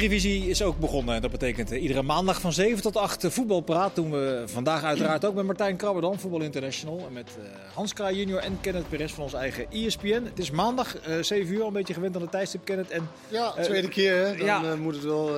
[0.00, 1.22] Eredivisie is ook begonnen.
[1.22, 3.94] Dat betekent eh, iedere maandag van 7 tot 8 eh, voetbalpraat.
[3.94, 7.04] Doen we vandaag uiteraard ook met Martijn Krabberdam, Voetbal International.
[7.06, 10.22] En met eh, Hans Kraai junior en Kenneth Perez van ons eigen ESPN.
[10.24, 12.90] Het is maandag, eh 7 uur, al een beetje gewend aan de tijdstip, Kenneth.
[12.90, 14.36] En Ja, tweede keer hè.
[14.36, 14.76] Dan ja.
[14.76, 15.30] moet het wel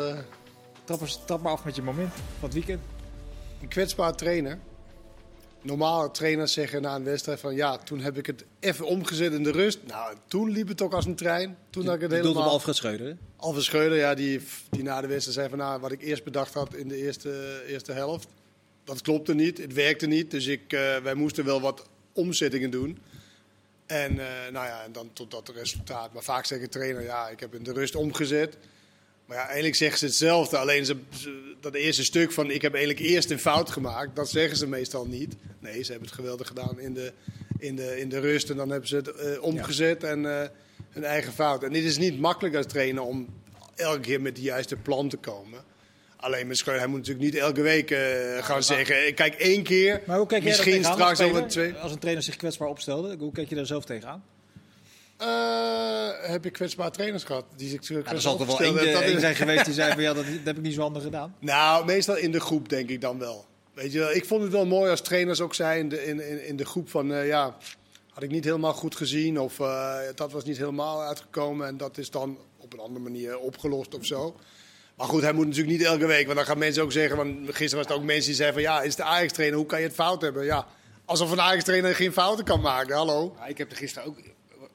[0.84, 2.80] trap, eens- trap maar af met je moment van het weekend.
[3.62, 4.58] een kwetsbaar trainer.
[5.62, 9.42] Normaal trainers zeggen na een wedstrijd van ja, toen heb ik het even omgezet in
[9.42, 9.78] de rust.
[9.86, 11.56] Nou, toen liep het ook als een trein.
[11.70, 12.52] Toen had ik het bedoelt op helemaal...
[12.52, 13.16] Alfred Schreuder?
[13.36, 16.54] Alves Schreuder, ja, die, die na de wedstrijd zei van nou, wat ik eerst bedacht
[16.54, 18.28] had in de eerste, eerste helft.
[18.84, 20.30] Dat klopte niet, het werkte niet.
[20.30, 22.98] Dus ik, eh, wij moesten wel wat omzettingen doen.
[23.86, 26.12] En eh, nou ja, en dan tot dat resultaat.
[26.12, 28.56] Maar vaak zeggen trainer, ja, ik heb in de rust omgezet.
[29.28, 30.56] Maar ja, eigenlijk zeggen ze hetzelfde.
[30.58, 34.28] Alleen ze, ze- dat eerste stuk van ik heb eigenlijk eerst een fout gemaakt, dat
[34.30, 35.34] zeggen ze meestal niet.
[35.60, 37.12] Nee, ze hebben het geweldig gedaan in de,
[37.58, 38.50] in de, in de rust.
[38.50, 40.48] En dan hebben ze het eh, omgezet en eh,
[40.90, 41.62] hun eigen fout.
[41.62, 43.28] En dit is niet makkelijk als trainer om
[43.74, 45.60] elke keer met de juiste plan te komen.
[46.16, 49.14] Alleen Schreuder, hij moet natuurlijk niet elke week eh, gaan zeggen.
[49.14, 51.72] Kijk, één keer, Maar hoe kijk jij misschien straks over twee.
[51.74, 54.24] Als een trainer zich kwetsbaar opstelde, hoe kijk je daar zelf tegenaan?
[55.18, 57.44] Eh, heb ik kwetsbare trainers gehad?
[57.56, 60.12] Die zich Ja, er zal toch wel één, Dat zijn geweest die zei van ja,
[60.14, 61.34] dat, dat heb ik niet zo handig gedaan.
[61.38, 63.46] Nou, meestal in de groep denk ik dan wel.
[63.74, 66.46] Weet je, wel, ik vond het wel mooi als trainers ook zei in de, in,
[66.46, 67.56] in, de groep van eh, ja,
[68.10, 71.98] had ik niet helemaal goed gezien of eh, dat was niet helemaal uitgekomen en dat
[71.98, 74.36] is dan op een andere manier opgelost of zo.
[74.96, 77.36] Maar goed, hij moet natuurlijk niet elke week, want dan gaan mensen ook zeggen, want
[77.44, 79.86] gisteren was er ook mensen die zeiden van ja, is de Ajax-trainer, hoe kan je
[79.86, 80.44] het fout hebben?
[80.44, 80.66] Ja,
[81.04, 83.34] alsof een Ajax-trainer geen fouten kan maken, hallo.
[83.38, 84.18] Ja, ik heb er gisteren ook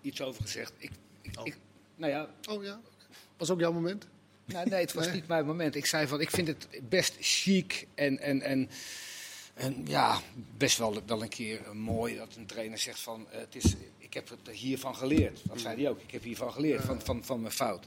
[0.03, 0.73] iets over gezegd.
[0.77, 1.57] Ik, ik, ik-
[1.95, 2.79] nou ja, Oh ja,
[3.37, 4.07] was ook jouw moment?
[4.45, 5.75] nou, nee, het was niet mijn moment.
[5.75, 8.69] Ik zei van, ik vind het best chic en, en, en,
[9.53, 10.19] en ja,
[10.57, 14.13] best wel, wel een keer mooi dat een trainer zegt van, eh, het is, ik
[14.13, 15.39] heb het hiervan geleerd.
[15.47, 16.01] Dat zei hij ook.
[16.01, 17.85] Ik heb hiervan geleerd, van, van, van mijn fout.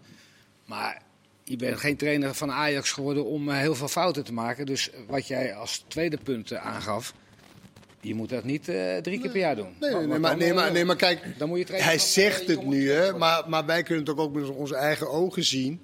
[0.65, 1.03] Maar
[1.44, 4.66] je bent geen trainer van Ajax geworden om eh, heel veel fouten te maken.
[4.66, 7.15] Dus wat jij als tweede punt eh, aangaf,
[8.06, 9.75] je moet dat niet eh, drie keer per jaar doen.
[9.81, 11.99] Nee, nee, Want nee, maar, nee, maar, eh, nee, maar kijk, Dan moet je hij
[11.99, 15.11] van, zegt het nu, hè, maar, maar wij kunnen het ook, ook met onze eigen
[15.11, 15.81] ogen zien.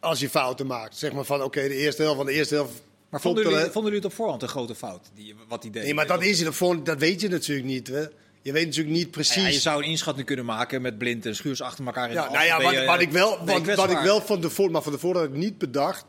[0.00, 0.96] Als je fouten maakt.
[0.96, 2.82] Zeg maar van, oké, de eerste helft van de eerste helft.
[3.08, 5.82] Maar vonden jullie, vonden jullie het op voorhand een grote fout, die, wat hij deed?
[5.82, 6.84] Nee, maar dat is het.
[6.84, 7.86] Dat weet je natuurlijk niet.
[7.86, 8.04] Hè.
[8.42, 9.42] Je weet natuurlijk niet precies.
[9.42, 12.08] Ja, je zou een inschatting kunnen maken met blind en schuurs achter elkaar.
[12.08, 14.72] In Ja, de nou ja, wat, wat ik wel, wat, wat ik wel van tevoren,
[14.72, 16.04] maar van tevoren had ik niet bedacht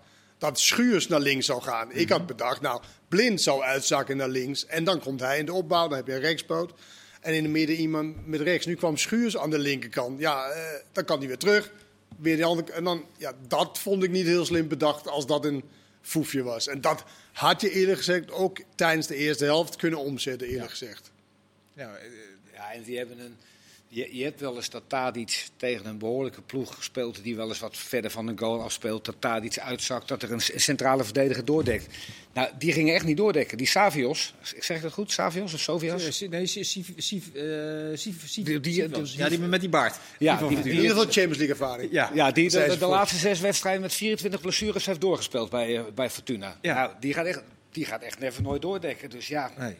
[0.45, 1.91] dat Schuurs naar links zou gaan.
[1.91, 5.53] Ik had bedacht, nou, Blind zou uitzakken naar links en dan komt hij in de
[5.53, 6.73] opbouw, dan heb je een rechtspoot.
[7.21, 8.65] En in de midden iemand met rechts.
[8.65, 10.19] Nu kwam Schuurs aan de linkerkant.
[10.19, 10.61] Ja, eh,
[10.91, 11.71] dan kan hij weer terug.
[12.17, 15.45] Weer die andere, en dan, ja, dat vond ik niet heel slim bedacht als dat
[15.45, 15.63] een
[16.01, 16.67] foefje was.
[16.67, 21.11] En dat had je eerlijk gezegd ook tijdens de eerste helft kunnen omzetten, eerlijk gezegd.
[21.75, 21.85] Eh,
[22.53, 23.35] Ja, en die hebben een.
[23.87, 27.23] Je, je hebt wel eens dat Tadic tegen een behoorlijke ploeg gespeeld.
[27.23, 29.05] die wel eens wat verder van een goal afspeelt.
[29.05, 31.87] Dat Tadic uitzakt, dat er een centrale verdediger doordekt.
[32.33, 33.57] Nou, die gingen echt niet doordekken.
[33.57, 35.11] Die Savios, zeg ik dat goed?
[35.11, 36.03] Savios of Sovias?
[38.43, 38.73] Nee, eh, die-
[39.17, 39.99] Ja, die met die baard.
[40.19, 41.91] Ja, Die In ieder geval Champions League ervaring.
[41.91, 42.11] Ja.
[42.13, 46.57] Ja, die de, laatste zes wedstrijden met 24 blessures heeft doorgespeeld bij, eh, bij Fortuna.
[46.61, 46.73] Ja.
[46.73, 47.41] Nou, die gaat echt,
[47.71, 49.09] die gaat echt never nooit doordekken.
[49.09, 49.67] Dus ja, Nee.
[49.69, 49.75] Ja,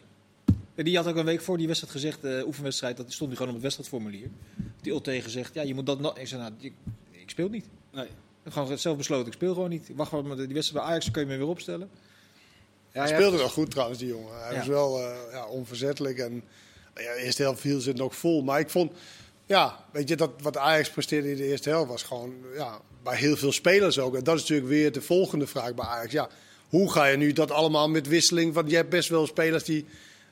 [0.84, 3.48] Die had ook een week voor die wedstrijd gezegd, de oefenwedstrijd, dat stond nu gewoon
[3.54, 4.28] op het wedstrijdformulier.
[4.80, 6.00] Die Ulte gezegd, ja, je moet dat.
[6.00, 6.72] nog- Ik zei, nou, ik,
[7.10, 7.64] ik speel niet.
[7.92, 8.04] nee.
[8.04, 9.88] Ik heb gewoon zelf besloten, ik speel gewoon niet.
[9.88, 11.88] Ik wacht wel met die wedstrijd bij Ajax, dan kun je me weer opstellen.
[12.92, 14.40] Ja, Hij ja, speelde wel goed trouwens, die jongen.
[14.42, 14.58] Hij Ja.
[14.58, 16.18] was wel eh, ja, onverzettelijk.
[16.18, 16.32] En
[16.94, 18.42] ja, de eerste helft viel ze nog vol.
[18.42, 18.92] Maar ik vond,
[19.46, 23.16] ja, weet je, dat wat Ajax presteerde in de eerste helft was gewoon ja, bij
[23.16, 24.16] heel veel spelers ook.
[24.16, 26.12] En dat is natuurlijk weer de volgende vraag bij Ajax.
[26.12, 26.28] Ja,
[26.68, 28.54] hoe ga je nu dat allemaal met wisseling?
[28.54, 29.84] Want je hebt best wel spelers die.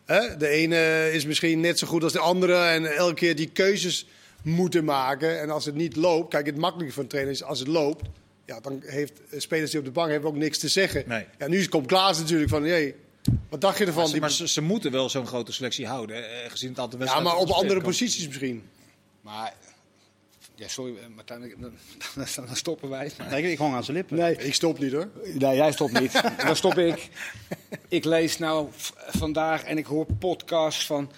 [0.04, 2.56] Hè, de ene is misschien net zo goed als de andere.
[2.64, 4.06] En elke keer die keuzes
[4.42, 5.40] moeten maken.
[5.40, 8.02] En als het niet loopt, kijk, het makkelijke van een trainer is als het loopt.
[8.46, 11.04] Ja, dan heeft eh, spelers die op de bank hebben ook niks te zeggen.
[11.06, 11.24] Nee.
[11.38, 12.94] Ja, nu komt Klaas natuurlijk van, jee,
[13.48, 13.96] wat dacht je ervan?
[13.98, 16.78] Maar, ze, Die- maar ze, ze moeten wel zo'n grote selectie houden, eh, gezien het
[16.78, 17.32] aantal ja, wedstrijden.
[17.32, 18.62] maar op andere posities misschien.
[19.20, 19.54] Maar,
[20.54, 21.72] ja, sorry, eh, Martijn, ik- dan,
[22.14, 23.10] dan, dan stoppen wij.
[23.30, 24.16] Nee, ik hang aan zijn lippen.
[24.16, 25.08] Nee, Ik stop niet hoor.
[25.34, 26.22] nee, jij stopt niet.
[26.46, 27.08] dan stop ik.
[27.88, 28.68] Ik lees nou
[29.08, 31.10] vandaag en ik hoor podcasts van...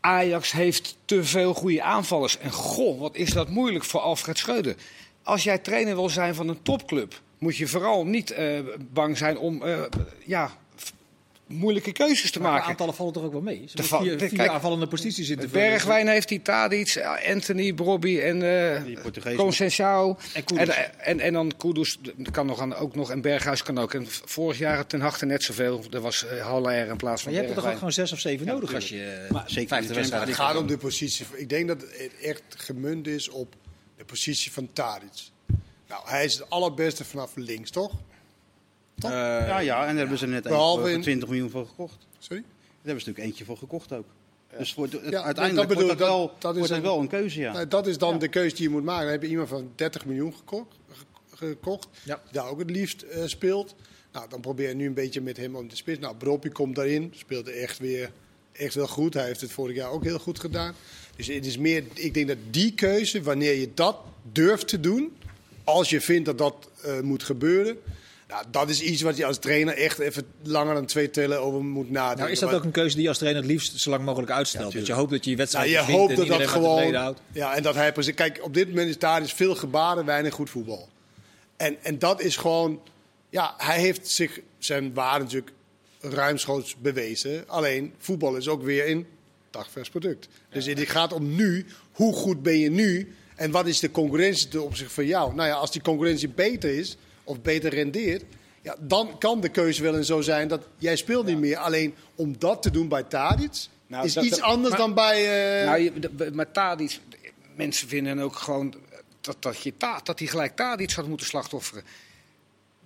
[0.00, 2.38] Ajax heeft te veel goede aanvallers.
[2.38, 4.74] En goh, wat is dat moeilijk voor Alfred Schreuder.
[5.22, 7.20] Als jij trainer wil zijn van een topclub...
[7.38, 8.60] moet je vooral niet eh,
[8.92, 9.80] bang zijn om eh,
[10.26, 10.50] ja,
[11.48, 12.70] moeilijke keuzes te Maar de maken.
[12.70, 13.64] aantallen vallen toch ook wel mee?
[13.68, 15.68] Ze De vier, de- vier kijk, aanvallende posities in te vullen.
[15.68, 18.74] Bergwijn heeft die Tadic, eh, Anthony, Brobby en uh.
[18.74, 18.84] En
[20.34, 20.76] En, Kudus.
[20.98, 21.98] en, en, dan Kudus
[22.30, 23.94] kan nog aan, ook nog en Berghuis kan ook.
[23.94, 25.84] En vorig jaar ten Harte net zoveel.
[25.90, 28.12] Er was uh, Haller in plaats van Maar je hebt er toch ook gewoon zes
[28.12, 30.76] of zeven nodig als je eh, Maar zeker vijfde de wedstrijd Het gaat om de
[30.78, 31.26] positie.
[31.36, 33.54] Ik denk dat het echt gemunt is op
[33.96, 35.10] de positie van Tadic.
[35.88, 37.92] Nou, hij is het allerbeste vanaf links, toch?
[39.04, 41.66] Eh, ja, ja, en daar hebben ze net eentje Behalve voor in- 20 miljoen voor
[41.66, 42.06] gekocht.
[42.18, 42.42] Sorry?
[42.42, 42.50] Daar
[42.82, 44.06] hebben ze natuurlijk eentje voor gekocht ook.
[44.58, 46.78] Dus voor, het- dat uiteindelijk bedoel wordt ik, dat, dat- wel, dat is wordt dat
[46.78, 47.52] een- wel een keuze, ja.
[47.52, 49.02] Nou, dat is dan de keuze die je moet maken.
[49.02, 52.20] Dan heb je iemand van 30 miljoen gekocht, ge- gekocht Ja.
[52.24, 53.74] die daar ook het liefst eh, speelt.
[54.12, 55.98] Nou, dan probeer je nu een beetje met hem om de spits.
[55.98, 58.10] Nou, Broppie komt daarin, speelde echt weer
[58.52, 59.14] echt wel goed.
[59.14, 60.74] Hij heeft het vorig jaar ook heel goed gedaan.
[61.16, 63.96] Dus het is meer, ik denk dat die keuze, wanneer je dat
[64.32, 65.16] durft te doen,
[65.64, 67.78] als je vindt dat dat eh, moet gebeuren,
[68.28, 71.64] nou, dat is iets wat je als trainer echt even langer dan twee tellen over
[71.64, 72.18] moet nadenken.
[72.18, 74.32] Nou, is dat ook een keuze die je als trainer het liefst zo lang mogelijk
[74.32, 74.72] uitstelt?
[74.72, 76.94] dat je hoopt dat je je nou, wedstrijd je wint hoopt en dat dat gewoon.
[76.94, 77.20] houdt.
[77.32, 78.14] Ja, en dat hij precies.
[78.14, 80.88] Kijk, op dit moment is daar dus veel gebaren, weinig goed voetbal.
[81.56, 82.80] En, en dat is gewoon.
[83.30, 85.52] Ja, hij heeft zich zijn waarde natuurlijk
[86.00, 87.44] ruimschoots bewezen.
[87.46, 89.06] Alleen voetbal is ook weer een
[89.50, 90.28] dagvers product.
[90.50, 91.66] Dus het gaat om nu.
[91.92, 93.14] Hoe goed ben je nu?
[93.36, 95.34] En wat is de concurrentie ten opzichte van jou?
[95.34, 96.96] Nou ja, als die concurrentie beter is
[97.28, 98.24] of beter rendeert.
[98.62, 101.56] Ja, dan kan de keuze wel en zo zijn dat jij speelt niet meer.
[101.56, 105.58] Alleen om dat te doen bij Tadic Nou, is dat- iets anders maar- dan bij.
[105.60, 106.98] eh, Nou, je, maar Tadic,
[107.56, 108.74] mensen vinden ook gewoon
[109.20, 109.72] dat, dat, je
[110.02, 111.82] dat hij gelijk Tadic had moeten slachtofferen.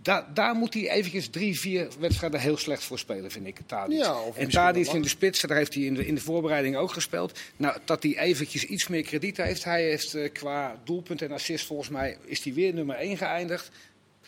[0.02, 3.58] Da, daar moet hij eventjes drie, vier wedstrijden heel slecht voor spelen, vind ik.
[3.66, 3.98] Tadic.
[3.98, 6.92] Ja, en Tadic in de spits, daar heeft hij in de, in de voorbereiding ook
[6.92, 7.38] gespeeld.
[7.56, 9.64] Nou, dat hij eventjes iets meer krediet heeft.
[9.64, 13.70] Hij heeft eh, qua doelpunt en assist volgens mij is hij weer nummer 1 geëindigd.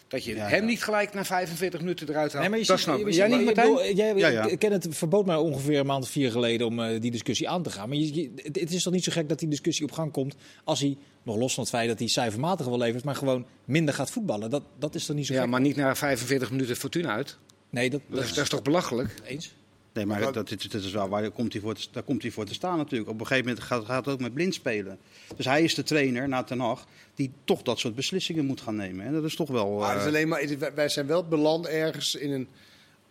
[0.08, 0.66] Dat je Ja, hem ja.
[0.68, 2.48] niet gelijk na 45 minuten eruit haalt.
[2.48, 3.12] Nee, maar dat snap ik.
[3.12, 3.74] Jij niet, maar ik Martijn?
[3.74, 4.46] bedoel, Jij, Ja, ja.
[4.46, 7.48] ik ken het verbood mij ongeveer een maand of vier geleden om eh, die discussie
[7.48, 7.88] aan te gaan.
[7.88, 10.12] Maar je, je- het, het is toch niet zo gek dat die discussie op gang
[10.12, 10.34] komt
[10.64, 13.94] als hij, nog los van het feit dat hij cijfermatig wel levert, maar gewoon minder
[13.94, 14.50] gaat voetballen.
[14.50, 15.50] Dat, dat is toch niet zo Ja, gek?
[15.50, 17.38] maar niet na 45 minuten Fortuna uit.
[17.70, 19.14] Nee, dat, Dat is, dat is toch belachelijk?
[19.26, 19.54] eens.
[19.94, 22.44] Nee, maar dat, dat is wel waar komt hij voor te, daar komt hij voor
[22.44, 23.10] te staan natuurlijk.
[23.10, 24.98] Op een gegeven moment gaat, gaat het ook met blind spelen.
[25.36, 28.76] Dus hij is de trainer na Ten Hag die toch dat soort beslissingen moet gaan
[28.76, 29.06] nemen.
[29.06, 29.78] En dat is toch wel...
[29.78, 32.48] Maar is eh, alleen maar, is- wij- wij zijn wel beland ergens in, een,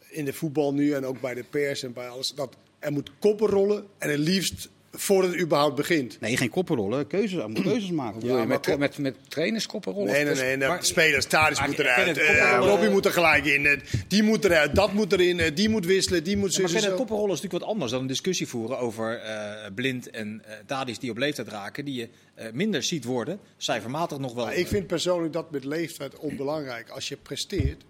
[0.09, 2.33] in de voetbal nu en ook bij de pers en bij alles.
[2.35, 6.19] Dat er moet koppen rollen en het liefst voordat het überhaupt begint.
[6.19, 7.07] Nee, geen koppenrollen.
[7.07, 8.19] Keuzes, moet keuzes maken.
[8.19, 10.11] Bedoel je maar met, met, met trainerskoppenrollen?
[10.11, 10.57] Nee, nee, Dus- nee.
[10.57, 12.17] maar- spelers, Tadic maar moet ik ken eruit.
[12.17, 13.65] koppenrollen- Robbie moet er gelijk in.
[13.65, 16.69] eh, Die moet eruit, dat moet erin, eh, die moet wisselen, die moet Ja, maar
[16.81, 16.95] zo.
[16.95, 20.99] Koppenrollen is natuurlijk wat anders dan een discussie voeren over eh, blind en eh Tadic
[20.99, 24.45] die op leeftijd raken, die je eh, minder ziet worden, cijfermatig nog wel.
[24.45, 26.89] Maar ik vind persoonlijk dat met leeftijd onbelangrijk.
[26.89, 27.83] Als je presteert,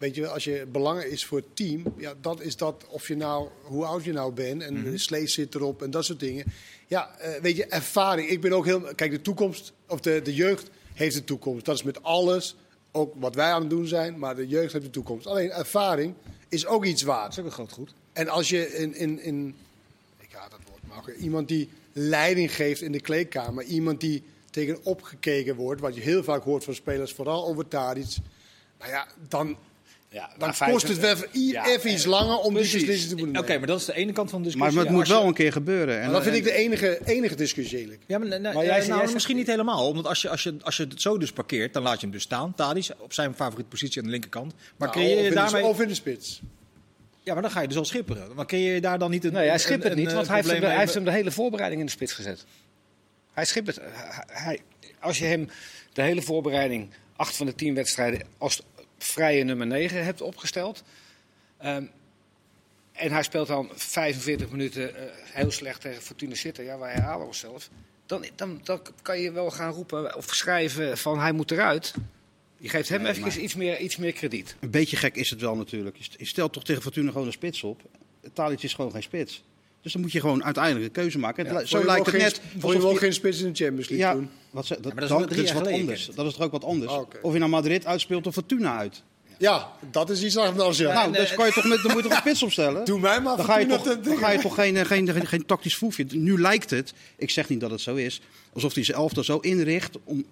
[0.00, 3.16] weet je als je belangrijk is voor het team, ja, dat is dat of je
[3.16, 6.44] nou, hoe oud je nou bent en de sleet zit erop en dat soort dingen.
[6.86, 8.28] Ja, eh, weet je, ervaring.
[8.28, 11.64] Ik ben ook heel, kijk, de toekomst, of de, de jeugd heeft de toekomst.
[11.64, 12.56] Dat is met alles,
[12.92, 15.26] ook wat wij aan het doen zijn, maar de jeugd heeft de toekomst.
[15.26, 16.14] Alleen ervaring
[16.48, 17.22] is ook iets waard.
[17.22, 17.94] Dat is ook een groot goed.
[18.12, 19.54] En als je in, in, in
[20.18, 24.22] ik haat dat woord, maar ook iemand die leiding geeft in de kleedkamer, iemand die
[24.50, 28.16] tegen opgekeken wordt, wat je heel vaak hoort van spelers, vooral over Tadic.
[28.78, 29.56] Nou ja, dan,
[30.12, 32.70] Ja, dan vijf- kost het wel even, i- Ja, even iets langer om precies.
[32.72, 33.58] die beslissing te Oké, moeten nemen.
[33.60, 34.80] maar dat is de ene kant van de Maar discussie.
[34.80, 35.94] het Ja, moet wel een keer gebeuren.
[35.98, 38.02] En, Maar dat vind ik de enige, enige discussie eigenlijk.
[38.06, 39.88] Ja, maar, nou, Maar nou, jij- nou, jij zegt- misschien niet helemaal.
[39.88, 42.10] Omdat als je, als, je, als je het zo dus parkeert, dan laat je hem
[42.10, 42.54] dus staan.
[42.54, 44.52] Tadic op zijn favoriete positie aan de linkerkant.
[44.76, 45.62] Maar Nou, creëer je in de, daarmee...
[45.64, 46.40] of in de spits.
[47.22, 48.34] Ja, maar dan ga je dus al schipperen.
[48.34, 50.36] Maar creëer je daar dan niet een Nee, hij het niet, een, want eh, hij
[50.42, 52.44] heeft, hem, hij heeft hem de hele voorbereiding in de spits gezet.
[53.32, 53.80] Hij schipt het.
[53.82, 54.60] Hij, hij-
[55.00, 55.48] als je hem
[55.92, 58.62] de hele voorbereiding, acht van de tien wedstrijden, als
[59.04, 60.82] vrije nummer 9 hebt opgesteld.
[61.58, 61.84] ehm,
[62.92, 66.66] en hij speelt dan 45 minuten eh, heel slecht tegen Fortuna Sittard.
[66.66, 67.68] Ja, wij herhalen onszelf.
[68.06, 71.94] Dan, dan, dan kan je wel gaan roepen of schrijven van hij moet eruit.
[72.56, 74.56] Je geeft hem Nee, maar- iets, meer, iets meer krediet.
[74.60, 75.96] Een beetje gek is het wel natuurlijk.
[75.96, 77.82] Je st- Je stelt toch tegen Fortuna gewoon een spits op.
[78.32, 79.42] Tadic is gewoon geen spits.
[79.82, 81.46] Dus dan moet je gewoon uiteindelijk een keuze maken.
[81.46, 82.40] Vond Zo je lijkt het geen- net.
[82.50, 84.30] Vond je alsof wel geen spits in de Champions League Ja, toen?
[84.50, 86.10] wat, ze- dat, maar dat is dan- dat wat anders.
[86.14, 86.92] Dat is toch ook wat anders.
[86.92, 87.02] Ah.
[87.22, 89.02] Of je naar Madrid uitspeelt of Fortuna uit.
[89.38, 90.78] Ja, dat is iets anders.
[90.78, 90.92] Ja.
[90.92, 92.84] nou, dus kan je toch met, dan moet je toch een spits opstellen?
[92.90, 95.46] Doe mij maar Dan ga je toch, dan ga je toch geen, geen, geen, geen
[95.46, 96.06] tactisch foefje.
[96.10, 98.20] Nu lijkt het, ik zeg niet dat het zo is,
[98.52, 100.24] alsof hij zijn elftal zo inricht om.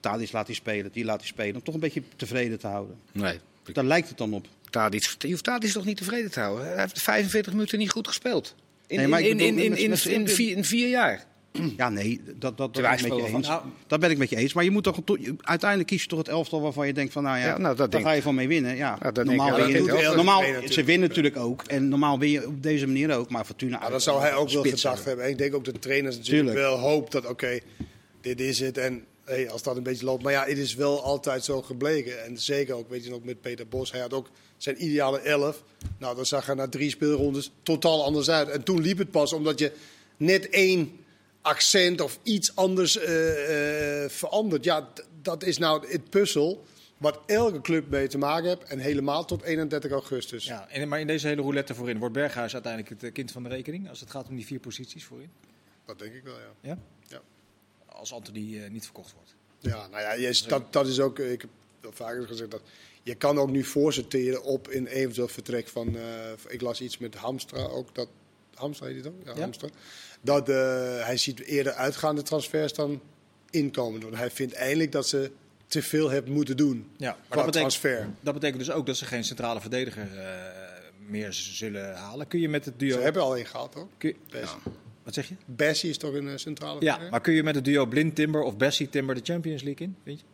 [0.00, 1.54] Tadic laat hij spelen, die laat hij spelen.
[1.54, 2.96] Om toch een beetje tevreden te houden.
[3.12, 3.38] Nee.
[3.72, 4.46] Daar lijkt het dan op.
[4.70, 6.66] Tadic, je hoeft Tadic toch niet tevreden te houden.
[6.66, 8.54] Hij heeft 45 minuten niet goed gespeeld.
[8.86, 10.88] In, Nee, maar ik in, in, bedoel, in, met- in, met- in, vier, in vier
[10.88, 11.24] jaar.
[11.76, 13.30] Ja, nee, dat, dat, dat ben ik met je eens.
[13.30, 14.52] van- Nou, Dat ben ik met je eens.
[14.52, 17.22] Maar je moet toch, to- uiteindelijk kies je toch het elftal waarvan je denkt van,
[17.22, 18.76] nou ja, Ja, nou, dat daar denk ga je van mee winnen.
[18.76, 19.66] Ja, Ja, dat denk normaal ik.
[19.66, 21.62] Ja, win je, normaal, ze winnen natuurlijk ook.
[21.66, 23.30] En normaal win je op deze manier ook.
[23.30, 23.78] Maar Fortuna...
[23.82, 25.24] Ja, dat zou hij ook wel gedacht hebben.
[25.24, 26.66] En ik denk ook dat de trainers natuurlijk Tuurlijk.
[26.68, 27.58] wel hoopt dat, oké,
[28.20, 28.78] dit is het.
[28.78, 30.22] En hey, als dat een beetje loopt.
[30.22, 32.24] Maar ja, het is wel altijd zo gebleken.
[32.24, 33.92] En zeker ook, weet je nog, met Peter Bos.
[33.92, 35.62] Hij had ook zijn ideale elf.
[35.98, 38.48] Nou, dat zag er na drie speelrondes totaal anders uit.
[38.48, 39.72] En toen liep het pas omdat je
[40.16, 41.04] net één
[41.42, 44.64] accent of iets anders eh, eh, verandert.
[44.64, 44.88] Ja,
[45.22, 46.64] dat is nou het puzzel
[46.96, 48.64] wat elke club mee te maken heeft.
[48.64, 50.44] En helemaal tot 31 augustus.
[50.44, 53.48] Ja, en, maar in deze hele roulette voorin wordt Berghuis uiteindelijk het kind van de
[53.48, 53.88] rekening.
[53.88, 55.30] Als het gaat om die vier posities voorin.
[55.84, 56.52] Dat denk ik wel, ja.
[56.60, 56.78] Ja?
[57.96, 59.34] Als Anthony eh, niet verkocht wordt.
[59.58, 61.50] Ja, nou ja, je- dat, dat is ook, ik heb
[61.94, 62.62] vaker gezegd, dat
[63.02, 66.02] je kan ook nu voorsorteren op een eventueel vertrek van, eh,
[66.48, 68.08] ik las iets met Hamstra ook, dat,
[68.54, 69.12] Hamstra heet hij toch?
[69.24, 69.40] Ja, Ja.
[69.40, 69.68] Hamstra.
[70.20, 70.56] Dat eh,
[71.04, 73.00] hij ziet eerder uitgaande transfers dan
[73.50, 74.06] inkomende.
[74.06, 75.30] Want hij vindt eigenlijk dat ze
[75.66, 78.08] te veel hebben moeten doen Ja, maar dat betekent, transfer.
[78.20, 80.34] dat betekent dus ook dat ze geen centrale verdediger eh,
[81.08, 82.26] meer zullen halen.
[82.28, 82.96] Kun je met het duo...
[82.96, 83.86] Ze hebben al één gehad, toch?
[83.98, 84.46] kun je-.
[85.06, 85.34] Wat zeg je?
[85.44, 88.42] Bessie is toch een eh, centrale Ja, maar kun je met het duo Blind Timber
[88.42, 89.96] of Bessie Timber de Champions League in?
[90.04, 90.26] Vind je?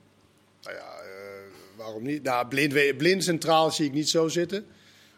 [0.63, 2.23] Nou ja, eh, waarom niet?
[2.23, 4.65] Nou, blind, blind centraal zie ik niet zo zitten.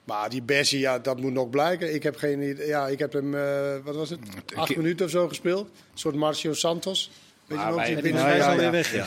[0.05, 1.95] Maar die Bessie, ja, dat moet nog blijken.
[1.95, 2.67] Ik heb geen idee.
[2.67, 4.21] Ja, ik heb hem, eh, wat was het?
[4.55, 5.69] Acht minuten of zo gespeeld.
[5.69, 7.11] Een soort Marcio Santos.
[7.49, 8.71] Maar wij- binnen- ja, alweer ja.
[8.71, 8.93] weg.
[8.93, 9.07] Ja.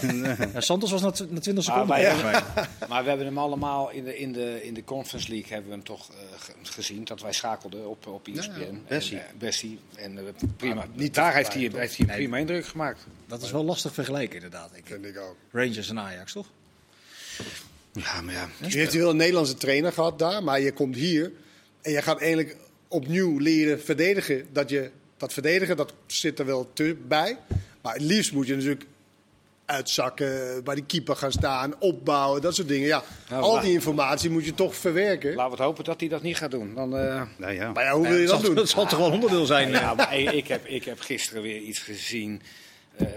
[0.54, 1.88] Ja, Santos was na, tw- na 20 seconden.
[1.88, 2.66] wij- volgens mij.
[2.90, 5.76] Maar we hebben hem allemaal in de, in de, in de Conference League hebben we
[5.76, 7.04] hem toch eh, ge- gezien.
[7.04, 8.52] Dat wij schakelden op, op ESPN.
[8.52, 8.66] Ja, ja.
[8.66, 9.18] En, Bessie.
[9.18, 9.80] eh, Bessie.
[9.96, 10.24] En eh,
[10.58, 10.74] prima.
[10.76, 13.06] Maar niet Daar te heeft hij, heeft hij een prima indruk gemaakt.
[13.28, 14.70] Dat is wel lastig vergelijken inderdaad.
[14.74, 14.84] ik.
[14.86, 15.36] Vind ik ook.
[15.52, 16.48] Rangers en Ajax, toch?
[17.94, 18.50] Ja, maar ja.
[18.68, 20.44] Je heeft wel een Nederlandse trainer gehad daar.
[20.44, 21.32] Maar je komt hier
[21.82, 22.56] en je gaat eigenlijk
[22.88, 24.48] opnieuw leren verdedigen.
[24.52, 27.38] Dat, je, dat verdedigen, dat zit er wel te bij.
[27.88, 28.86] Maar het liefst moet je natuurlijk
[29.66, 32.88] uitzakken, bij de keeper gaan staan, opbouwen, dat soort dingen.
[32.88, 35.30] Ja, Nou, al die informatie moet je toch verwerken.
[35.30, 36.76] Laten we het hopen dat hij dat niet gaat doen.
[36.76, 37.72] Dan, eh, Nou ja.
[37.72, 38.56] Maar ja, hoe wil je dat zal, doen?
[38.56, 39.70] Dat zal toch wel onderdeel zijn.
[39.70, 39.98] ja, eh.
[39.98, 42.42] maar ik, ik heb, ik heb gisteren weer iets gezien.
[42.96, 43.08] Eh,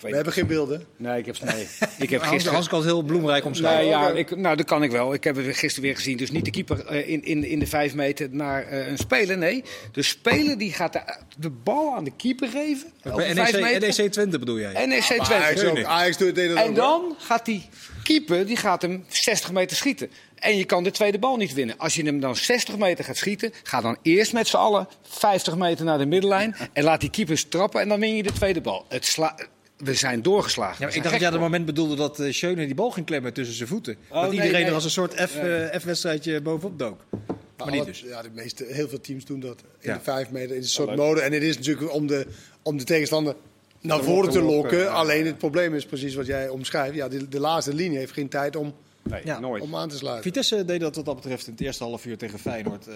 [0.00, 0.86] ik weet We hebben geen beelden.
[0.96, 2.54] Nee, ik heb, nee, ik heb gisteren...
[2.54, 3.80] Hans kan het heel bloemrijk omschrijven.
[3.80, 4.18] Nee, ja, Oké.
[4.18, 5.14] ik, nou, dat kan ik wel.
[5.14, 6.16] Ik heb het weer gisteren weer gezien.
[6.16, 9.38] Dus niet de keeper eh, in, in, in de vijf meter naar eh, een speler.
[9.38, 11.00] Nee, de speler die gaat de,
[11.38, 12.92] de bal aan de keeper geven.
[13.02, 14.02] Bij NEC, meter.
[14.02, 14.86] NEC Twente bedoel jij?
[14.86, 15.34] NEC Maar Twente.
[15.34, 17.68] Ajax, ook, Ajax doet het en dan gaat die
[18.02, 20.10] keeper die gaat hem 60 meter schieten.
[20.34, 21.78] En je kan de tweede bal niet winnen.
[21.78, 25.56] Als je hem dan 60 meter gaat schieten, ga dan eerst met z'n allen 50
[25.56, 26.56] meter naar de middenlijn.
[26.72, 28.84] En laat die keepers trappen en dan win je de tweede bal.
[28.88, 29.36] Het sla
[29.84, 30.86] we zijn doorgeslagen.
[30.88, 33.32] Ja, ik dacht dat jij het moment bedoelde dat uh, Schöne die bal ging klemmen
[33.32, 33.96] tussen zijn voeten.
[34.10, 34.64] dat nee, iedereen nee.
[34.64, 36.98] er als een soort F, eh, F-wedstrijdje bovenop dook.
[37.10, 38.00] Maar, Maar niet dus.
[38.00, 39.60] Ja, de meeste, heel veel teams doen dat.
[39.60, 39.94] In Ja.
[39.96, 40.56] de vijf meter.
[40.56, 41.20] In een soort mode.
[41.20, 42.26] En het is natuurlijk om de,
[42.62, 43.34] om de tegenstander
[43.80, 44.78] naar voren te lokken, lokken.
[44.78, 44.86] ja.
[44.86, 46.94] Alleen het probleem is precies wat jij omschrijft.
[46.94, 49.38] Ja, de, de laatste linie heeft geen tijd om, Nee, Ja.
[49.40, 49.62] nooit.
[49.62, 50.22] om aan te sluiten.
[50.24, 52.94] Vitesse deed dat wat dat betreft in het eerste half uur tegen Feyenoord eh,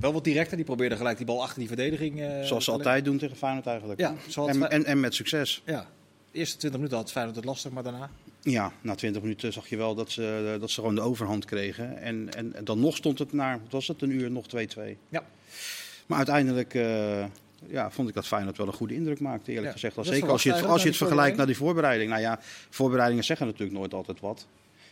[0.00, 0.56] wel wat directer.
[0.56, 2.20] Die probeerde gelijk die bal achter die verdediging.
[2.20, 4.00] eh, Zoals ze altijd doen tegen Feyenoord eigenlijk.
[4.00, 4.14] Ja,
[4.46, 5.62] en, en, en met succes.
[5.66, 5.86] Ja,
[6.32, 8.10] de eerste 20 minuten had Feyenoord het lastig, maar daarna...
[8.42, 11.98] Ja, na 20 minuten zag je wel dat ze, dat ze gewoon de overhand kregen.
[11.98, 14.80] En, en, en dan nog stond het naar, wat was het, een uur, nog 2-2.
[15.08, 15.24] Ja.
[16.06, 17.24] Maar uiteindelijk eh,
[17.66, 19.72] ja, vond ik dat Feyenoord wel een goede indruk maakte, eerlijk Ja.
[19.72, 20.06] gezegd.
[20.06, 22.10] Zeker als je, het, als je het vergelijkt na naar die voorbereiding.
[22.10, 22.38] Nou ja,
[22.70, 24.46] voorbereidingen zeggen natuurlijk nooit altijd wat.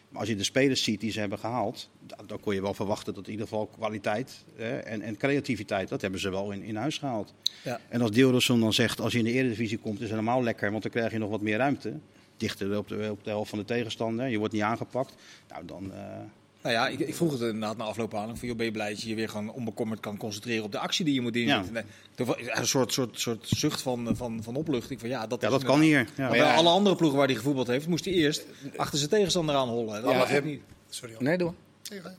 [0.08, 2.74] Maar als je de spelers ziet die ze hebben gehaald, da- dan kon je wel
[2.74, 6.62] verwachten dat in ieder geval kwaliteit hè, en, en creativiteit, dat hebben ze wel in,
[6.62, 7.34] in huis gehaald.
[7.64, 7.80] Ja.
[7.88, 10.70] En als Deelderson dan zegt, als je in de Eredivisie komt, is het helemaal lekker,
[10.70, 11.92] want dan krijg je nog wat meer ruimte.
[12.36, 15.14] Dichter op de, op de helft van de tegenstander, je wordt niet aangepakt.
[15.48, 15.92] Nou, dan...
[15.92, 16.00] eh,
[16.68, 18.36] Nou ja, ik, ik vroeg het inderdaad na afloop aan.
[18.38, 20.78] Van, joh, ben je blij dat je je weer gewoon onbekommerd kan concentreren op de
[20.78, 21.72] actie die je moet inzetten?
[21.72, 21.84] Nee,
[22.50, 25.00] een soort, soort, soort zucht van, van, van opluchting.
[25.00, 25.98] Van, ja, dat, ja, dat kan hier.
[25.98, 26.06] Ja.
[26.16, 28.44] Maar bij alle andere ploegen waar hij gevoetbald heeft, moest hij eerst
[28.76, 30.02] achter zijn tegenstander aanhollen.
[30.02, 30.60] Dat Ja, mag niet.
[30.88, 31.14] Sorry.
[31.14, 31.22] hoor.
[31.22, 32.12] Nee, je.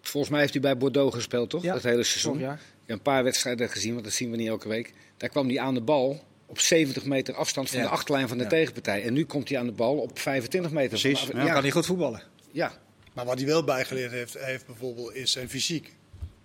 [0.00, 1.62] Volgens mij heeft hij bij Bordeaux gespeeld, toch?
[1.62, 2.40] Ja, Dat hele seizoen.
[2.40, 4.92] heb een paar wedstrijden gezien, want dat zien we niet elke week.
[5.16, 7.84] Daar kwam hij aan de bal op 70 meter afstand van Ja.
[7.84, 8.48] de achterlijn van de Ja.
[8.50, 9.02] tegenpartij.
[9.04, 10.88] En nu komt hij aan de bal op 25 meter.
[10.88, 11.34] Precies, Van- ja.
[11.36, 12.22] Dan ja, kan hij goed voetballen.
[12.52, 12.72] ja.
[13.12, 15.94] Maar wat hij wel bijgeleerd heeft, heeft bijvoorbeeld, is zijn fysiek.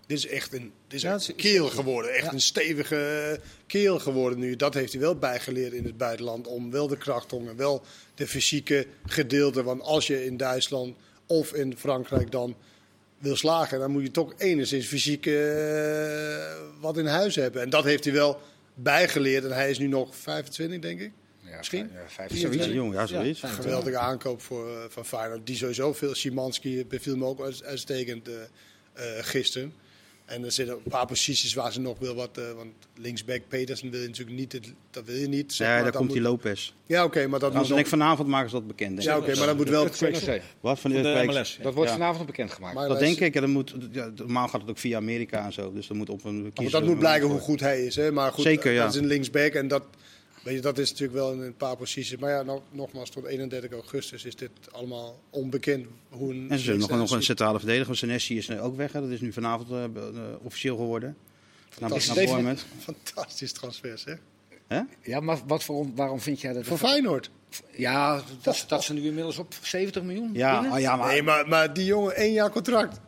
[0.08, 2.14] Dit is echt een, dit is Ja, een keel geworden.
[2.14, 2.32] Echt Ja.
[2.34, 4.56] een stevige keel geworden nu.
[4.56, 6.48] Dat heeft hij wel bijgeleerd in het buitenland.
[6.48, 7.82] Om wel de krachtongen, wel
[8.16, 9.64] de fysieke gedeelte.
[9.64, 10.96] Want als je in Duitsland
[11.28, 12.56] of in Frankrijk dan
[13.18, 15.34] wil slagen, dan moet je toch enigszins fysiek eh,
[16.80, 17.62] wat in huis hebben.
[17.62, 18.40] En dat heeft hij wel
[18.74, 19.44] bijgeleerd.
[19.44, 21.12] En hij is nu nog 25, denk ik.
[21.54, 21.90] Ja, Misschien?
[21.94, 22.50] Ja, vijf, Ja.
[22.52, 23.42] Ja, jong, ja, zoiets.
[23.42, 25.48] Ja, Geweldige aankoop voor, eh, van Feyenoord.
[25.48, 26.16] Die sowieso veel.
[26.16, 28.34] Simanski beviel me ook uits- uitstekend eh,
[28.94, 29.74] eh, gisteren.
[30.26, 32.38] En er zitten een paar posities waar ze nog wil wat.
[32.38, 34.52] eh, want linksback Petersen wil je natuurlijk niet.
[34.52, 35.54] het- Dat wil je niet.
[35.54, 35.84] zeg Ja, maar.
[35.84, 36.74] daar komt die Lopez.
[36.86, 38.90] Ja, oké, maar dat Als moet ik nog- vanavond maken ze dat bekend.
[38.90, 39.22] denk Ja, ik.
[39.22, 39.84] oké, maar dat moet wel.
[39.84, 40.42] Het.
[40.60, 41.24] Wat van de?
[41.26, 41.58] MLS.
[41.62, 41.96] Dat wordt Ja.
[41.96, 42.88] vanavond bekendgemaakt.
[42.88, 43.34] Dat denk ik.
[43.34, 45.74] Ja, dat moet, ja, normaal gaat het ook via Amerika en zo.
[45.74, 47.96] Dus dat moet op een maar dat moet blijken hoe goed hij is.
[47.96, 48.12] Hè?
[48.12, 48.84] Maar goed, Zeker, eh, ja.
[48.84, 49.54] dat is een linksback.
[49.54, 49.84] En dat,
[50.44, 52.18] weet je, dat is natuurlijk wel in een paar posities.
[52.18, 55.86] Maar ja, nog, nogmaals, tot 31 augustus is dit allemaal onbekend.
[56.10, 57.98] Hoe een En ze zullen nog, nog een centrale verdediger.
[57.98, 58.92] Senesi is nu ook weg.
[58.92, 59.02] Hè.
[59.02, 59.90] Dat is nu vanavond eh, eh,
[60.42, 61.18] officieel geworden.
[61.70, 62.32] Fantastisch.
[62.32, 62.58] naar.
[62.80, 64.14] Fantastisch transfers, hè?
[64.68, 64.82] Hè?
[65.02, 66.66] Ja, maar wat voor, waarom vind jij dat?
[66.66, 67.30] Voor Feyenoord.
[67.72, 71.24] Ja, dat, ze- dat ze nu inmiddels op 70 miljoen Ja, oh ja, maar Nee,
[71.24, 73.00] maar, maar die jongen, één jaar contract.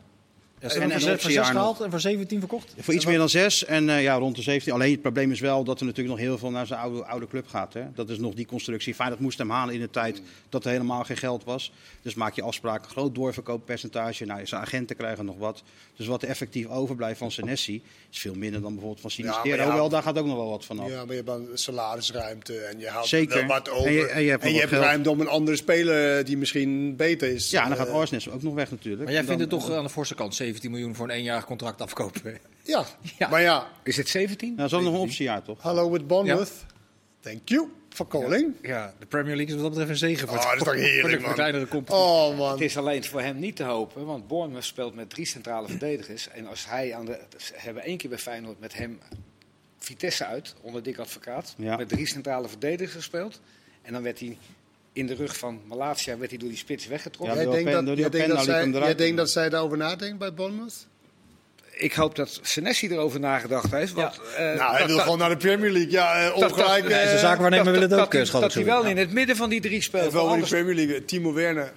[0.60, 1.62] Ja, ze En- hebben en voor optie 6 jaar nog.
[1.62, 2.74] gehaald en voor 17 verkocht.
[2.78, 4.72] Voor iets meer dan zes en eh, ja, rond de 17.
[4.72, 7.26] Alleen het probleem is wel dat er natuurlijk nog heel veel naar zijn oude, oude
[7.26, 7.72] club gaat.
[7.74, 7.82] Hè?
[7.94, 8.94] Dat is nog die constructie.
[8.94, 11.72] Feyenoord moest hem halen in de tijd dat er helemaal geen geld was.
[12.02, 14.24] Dus maak je afspraken, groot doorverkooppercentage.
[14.24, 15.62] Nou, zijn agenten krijgen nog wat.
[15.96, 19.64] Dus wat er effectief overblijft van Senesi is veel minder dan bijvoorbeeld van maar ja.
[19.64, 20.88] Hoewel, daar gaat ook nog wel wat van af.
[20.88, 23.36] Ja, maar je hebt dan salarisruimte en je houdt Zeker.
[23.36, 23.86] wel wat over.
[23.86, 27.50] En je- en je hebt ruimte om een andere speler die misschien beter is.
[27.50, 29.02] Ja, en dan gaat Eh, Orsnes ook nog weg natuurlijk.
[29.02, 31.14] Maar jij En vindt dan- het toch aan de forse kant 17 miljoen voor een
[31.14, 32.38] eenjarig contract afkopen?
[32.62, 32.84] Ja.
[33.18, 33.28] Ja.
[33.28, 34.50] maar ja, Is het 17?
[34.50, 35.62] Ja, dat is ook nog een optiejaar toch?
[35.62, 36.52] hallo with Bournemouth.
[37.20, 38.54] Thank you for calling.
[38.62, 40.80] Ja, de Premier League is wat dat betreft een zegen voor, Oh, het- dat is
[40.80, 41.34] toch heerlijk, voor de man.
[41.34, 42.04] kleinere competitie.
[42.04, 42.50] Oh man.
[42.50, 46.28] Het is alleen voor hem niet te hopen, want Bournemouth speelt met drie centrale verdedigers.
[46.28, 47.18] En als hij aan de.
[47.36, 48.98] Ze hebben één keer bij Feyenoord met hem
[49.78, 51.54] Vitesse uit, onder dik advocaat.
[51.58, 51.76] Ja.
[51.76, 53.40] Met drie centrale verdedigers gespeeld.
[53.82, 54.38] En dan werd hij
[54.96, 57.36] in de rug van Malatia werd hij door die spits weggetrokken.
[57.36, 59.76] Ja, jij door denkt Pen- dat, jij denkt dat, zij, jij denkt dat zij daarover
[59.78, 60.86] nadenkt bij Bournemouth?
[61.72, 63.92] Ik hoop dat Senesi erover nagedacht heeft.
[63.92, 65.90] Want, eh, nou, hij dat- wil dat- gewoon naar de Premier League.
[65.90, 66.82] Ja, eh, dat- ongelijk.
[66.82, 68.88] dat- Nee, eh, zijn zaakwaarnemer willen het ook, dat, eh, dat, dat hij wel Ja.
[68.90, 70.06] in het midden van die drie speelt.
[70.06, 71.04] Over die Anders- Premier League.
[71.04, 71.72] Timo Werner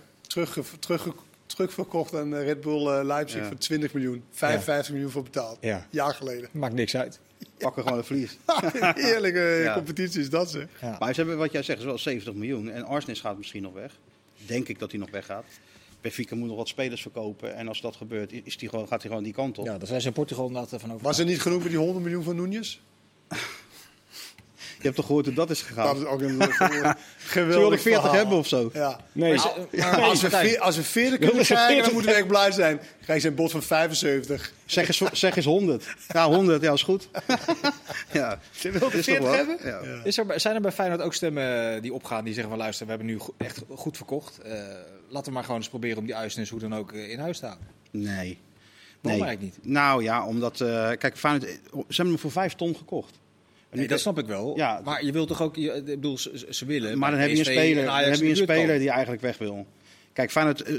[1.48, 3.48] terugverkocht aan eh, Red Bull eh, Leipzig Ja.
[3.48, 4.24] voor 20 miljoen.
[4.32, 5.58] 55 miljoen voor betaald.
[5.62, 5.88] Ja.
[5.90, 6.50] Jaar geleden.
[6.52, 7.20] Maakt niks uit.
[7.60, 8.38] Pakken gewoon een vlies.
[9.06, 9.74] Heerlijke Ja.
[9.74, 10.66] competitie is dat, zeg.
[10.82, 10.96] Ja.
[11.00, 12.70] Maar ze hebben, wat jij zegt, is wel 70 miljoen.
[12.70, 13.92] En Arsnes gaat misschien nog weg.
[14.46, 15.46] Denk ik dat hij nog weggaat.
[16.02, 17.56] Benfica moet nog wat spelers verkopen.
[17.56, 19.66] En als dat gebeurt, is die gewoon, gaat hij gewoon die kant op.
[19.66, 21.04] Ja, daar zijn ze in Portugal inderdaad van over.
[21.06, 22.80] Was er niet genoeg met die 100 miljoen van Nunez?
[24.78, 25.86] Je hebt toch gehoord hoe dat is gegaan?
[25.86, 26.38] Dat is ook een
[27.30, 28.18] Ze geweldig wilden 40 verhaal.
[28.20, 28.70] hebben of zo.
[28.74, 29.00] Ja.
[29.12, 29.36] Nee,
[29.72, 32.28] Maar als, we veer- als we 40 Wilden kunnen krijgen, 40 dan moeten we echt
[32.28, 32.80] blij zijn.
[33.04, 34.54] Krijg je een bod van 75.
[34.66, 35.96] Zeg eens, zeg eens 100.
[36.08, 37.10] Ja, 100, ja, is goed.
[38.12, 39.36] ja, Ze wilden is toch 40 wat?
[39.36, 39.58] hebben?
[39.64, 40.02] Ja.
[40.04, 42.92] Is er, zijn er bij Feyenoord ook stemmen die opgaan die zeggen van luister, we
[42.92, 44.38] hebben nu echt goed verkocht.
[44.40, 44.52] Eh,
[45.10, 47.40] laten we maar gewoon eens proberen om die Uisnes hoe dan ook eh, in huis
[47.40, 47.68] te houden.
[47.92, 48.38] Nee.
[49.02, 49.28] Waarom nee.
[49.30, 49.74] eigenlijk niet?
[49.74, 50.62] Nou ja, omdat...
[50.62, 53.20] eh, kijk, Feyenoord, ze hebben hem voor 5 ton gekocht.
[53.72, 54.58] Nee, dat snap ik wel.
[54.58, 54.82] Ja.
[54.84, 56.98] maar je wilt toch ook, ik bedoel, ze, ze willen.
[56.98, 59.66] Maar dan heb je een speler, dan heb je een speler die eigenlijk weg wil.
[60.14, 60.76] Kijk, Feyenoord, eh,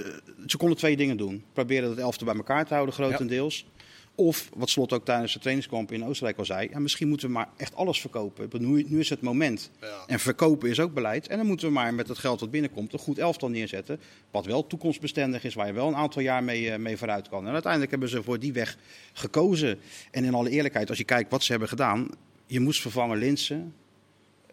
[0.46, 1.44] ze konden twee dingen doen.
[1.52, 3.66] Proberen het elftal bij elkaar te houden, grotendeels.
[4.14, 6.68] Of, wat Slot ook tijdens de trainingskamp in Oostenrijk al zei...
[6.70, 8.48] Ja, misschien moeten we maar echt alles verkopen.
[8.58, 9.70] Nu, nu is het moment.
[9.80, 10.04] Ja.
[10.06, 11.26] En verkopen is ook beleid.
[11.26, 12.92] En dan moeten we maar met het geld wat binnenkomt...
[12.92, 14.00] een goed elftal neerzetten.
[14.30, 17.46] Wat wel toekomstbestendig is, waar je wel een aantal jaar mee, eh, mee vooruit kan.
[17.46, 18.76] En uiteindelijk hebben ze voor die weg
[19.12, 19.78] gekozen.
[20.10, 22.08] En in alle eerlijkheid, als je kijkt wat ze hebben gedaan...
[22.50, 23.74] Je moest vervangen Linsen,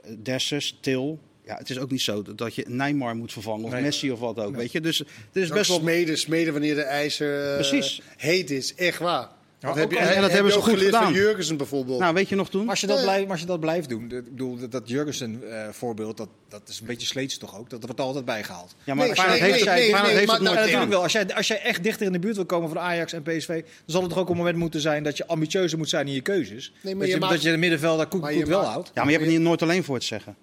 [0.04, 1.20] eh, Dessers, Til.
[1.46, 3.82] Ja, het is ook niet zo dat- je Neymar moet vervangen of Nee.
[3.82, 4.56] Messi of wat ook.
[4.56, 4.82] Weet je?
[4.82, 5.80] Dus er is Best best wel.
[5.80, 7.82] smeden, smeden wanneer de ijzer eh,
[8.18, 8.76] heet is.
[8.76, 9.30] Echt waar.
[9.60, 11.12] Dat ook heb je, al- en en dat heb hebben ze ook goed geleerd gedaan.
[11.12, 12.00] van Jurgensen bijvoorbeeld.
[12.00, 12.62] Nou, weet je nog toen?
[12.62, 15.41] Maar als je dat, blijft, als je dat blijft doen, ik bedoel, dat, dat Jurgensen
[15.52, 17.70] eh, voorbeeld, dat, dat is een beetje sleets toch ook?
[17.70, 18.76] Dat wordt altijd bijgehaald.
[18.84, 21.02] Ja, maar Nee, heeft het, nee, nee, Feyenoord nee, heeft maar het nooit natuurlijk wel.
[21.04, 23.48] Als jij, als jij echt dichter in de buurt wil komen van Ajax en PSV,
[23.48, 26.13] dan zal het toch ook een moment moeten zijn dat je ambitieuzer moet zijn in
[26.13, 26.72] je keuzes.
[26.82, 28.60] Nee, maar dat, je je, maakt- dat je de middenvelder Koek, maar Koek je wel
[28.60, 28.88] maakt- houdt.
[28.88, 30.36] Ja, maar je hebt het niet nooit alleen voor het zeggen.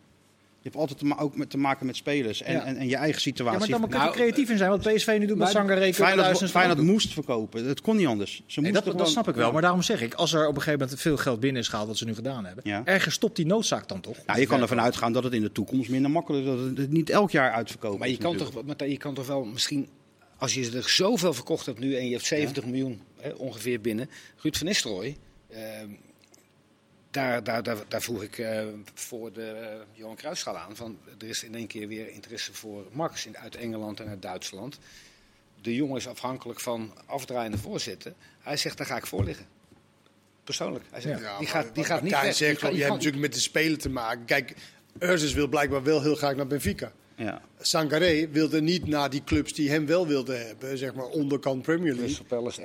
[0.64, 2.64] Je hebt altijd te ma- ook met, te maken met spelers en, Ja.
[2.64, 3.58] en, en je eigen Ja, situatie.
[3.58, 4.70] maar dan moet je Nou, creatief in zijn.
[4.70, 7.64] Wat PSV nu doet met Sangaré, Feyenoord, Feyenoord, moest verkopen.
[7.66, 8.42] Het kon niet anders.
[8.46, 9.52] Ze Nee, dat, dat snap ik wel, Ja.
[9.52, 11.88] maar daarom zeg ik, als er op een gegeven moment veel geld binnen is gehaald,
[11.88, 12.82] wat ze nu gedaan hebben, Ja.
[12.84, 14.16] ergens stopt die noodzaak dan toch?
[14.26, 16.50] Ja, je kan ervan uitgaan dat het in de toekomst minder makkelijk is.
[16.50, 18.66] Dat het niet elk jaar uitverkopen Maar je is kan, natuurlijk.
[18.66, 19.88] toch, maar je kan toch wel misschien,
[20.38, 24.10] als je er zoveel verkocht hebt nu en je hebt 70 miljoen hè, ongeveer binnen.
[24.42, 25.16] Ruud van Nistelrooy,
[25.48, 25.60] eh,
[27.14, 30.76] daar, daar, daar, daar vroeg ik eh, voor de eh, Johan Cruijffschaal aan.
[30.76, 34.22] Van, er is in één keer weer interesse voor Max in, uit Engeland en uit
[34.22, 34.78] Duitsland.
[35.60, 38.14] De jongen is afhankelijk van afdraaiende voorzitten.
[38.40, 39.46] Hij zegt, daar ga ik voor liggen.
[40.44, 40.84] Persoonlijk.
[40.90, 42.34] Hij zegt, Ja, die gaat, die gaat niet weg.
[42.34, 44.24] Zegt, Je hebt natuurlijk met de speler te maken.
[44.24, 44.54] Kijk,
[44.98, 46.92] Ursus wil blijkbaar wel heel graag naar Benfica.
[47.16, 47.40] Ja.
[47.60, 51.94] Sangaré wilde niet naar die clubs die hem wel wilden hebben, zeg maar onderkant Premier
[51.94, 52.08] League.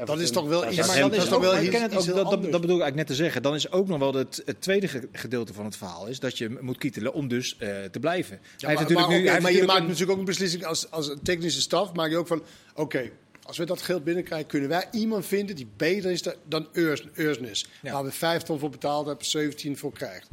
[0.06, 1.98] Dat is toch wel iets- Ja, maar is ook, wel ik iets- ken het ook
[1.98, 3.42] iets heel dat, dat, bedoel ik eigenlijk net te zeggen.
[3.42, 6.38] Dan is ook nog wel het, het tweede ge- gedeelte van het verhaal, is dat
[6.38, 8.40] je moet kietelen om dus eh, te blijven.
[8.42, 10.18] Ja, Hij heeft maar, natuurlijk maar, nu, hij maar je maakt natuurlijk een- natuurlijk ook
[10.20, 11.94] een beslissing als, als technische staf.
[11.94, 12.44] Maak je ook van,
[12.76, 13.10] oké,
[13.44, 17.06] als we dat geld binnenkrijgen, kunnen wij iemand vinden die beter is da- dan Urs-
[17.16, 17.68] Ursnes.
[17.82, 17.92] Ja.
[17.94, 20.28] Waar we 5 ton voor betaald hebben, 17 voor krijgt.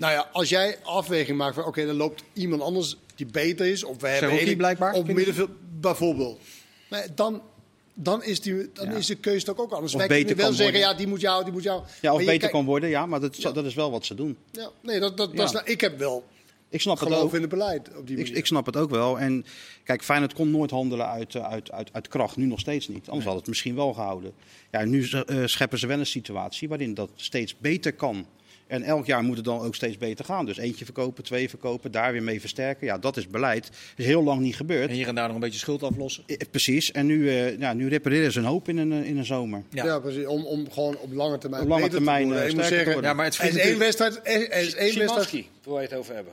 [0.00, 3.84] Nou ja, als jij afweging maakt van, oké, dan loopt iemand anders die beter is.
[3.84, 6.40] Of we hebben een- blijkbaar, Op middenveld, bijvoorbeeld.
[6.90, 7.42] Nee, dan...
[7.94, 8.96] Dan is, die, dan Ja.
[8.96, 9.92] is de keuze toch ook anders.
[9.92, 10.90] Of Wij beter kunnen wel kan zeggen, worden.
[10.92, 11.82] ja, die moet jou, die moet jou.
[12.00, 14.36] Ja, of beter kan worden, ja, maar dat, dat is wel wat ze doen.
[14.50, 15.36] Ja, nee, dat, dat, Ja.
[15.36, 16.24] dat is, nou- ik heb wel
[16.68, 17.34] Ik snap het geloof ook.
[17.34, 18.38] in het beleid op die Ik, manier.
[18.38, 19.18] ik snap het ook wel.
[19.18, 19.44] En
[19.84, 22.36] kijk, Feyenoord kon nooit handelen uit, eh, uit, uit, uit kracht.
[22.36, 23.08] Nu nog steeds niet.
[23.08, 24.32] Anders had het misschien wel gehouden.
[24.70, 28.26] Ja, nu eh, scheppen ze wel een situatie waarin dat steeds beter kan.
[28.70, 30.46] En elk jaar moet het dan ook steeds beter gaan.
[30.46, 32.86] Dus eentje verkopen, twee verkopen, daar weer mee versterken.
[32.86, 33.64] Ja, dat is beleid.
[33.66, 34.88] Dat is heel lang niet gebeurd.
[34.88, 36.24] En hier en daar nog een beetje schuld aflossen.
[36.26, 36.92] Eh, Precies.
[36.92, 39.62] En nu, eh, ja, nu repareren ze een hoop in een, eh, in een zomer.
[39.70, 39.84] Ja.
[39.84, 40.26] Ja, precies.
[40.26, 42.64] Om, om gewoon op lange termijn Op lange beter termijn, te worden.
[42.64, 43.10] zeggen, worden.
[43.10, 44.20] Ja, maar het is één wedstrijd...
[44.22, 45.46] Er is één wedstrijd...
[45.64, 46.32] Wil je het over hebben?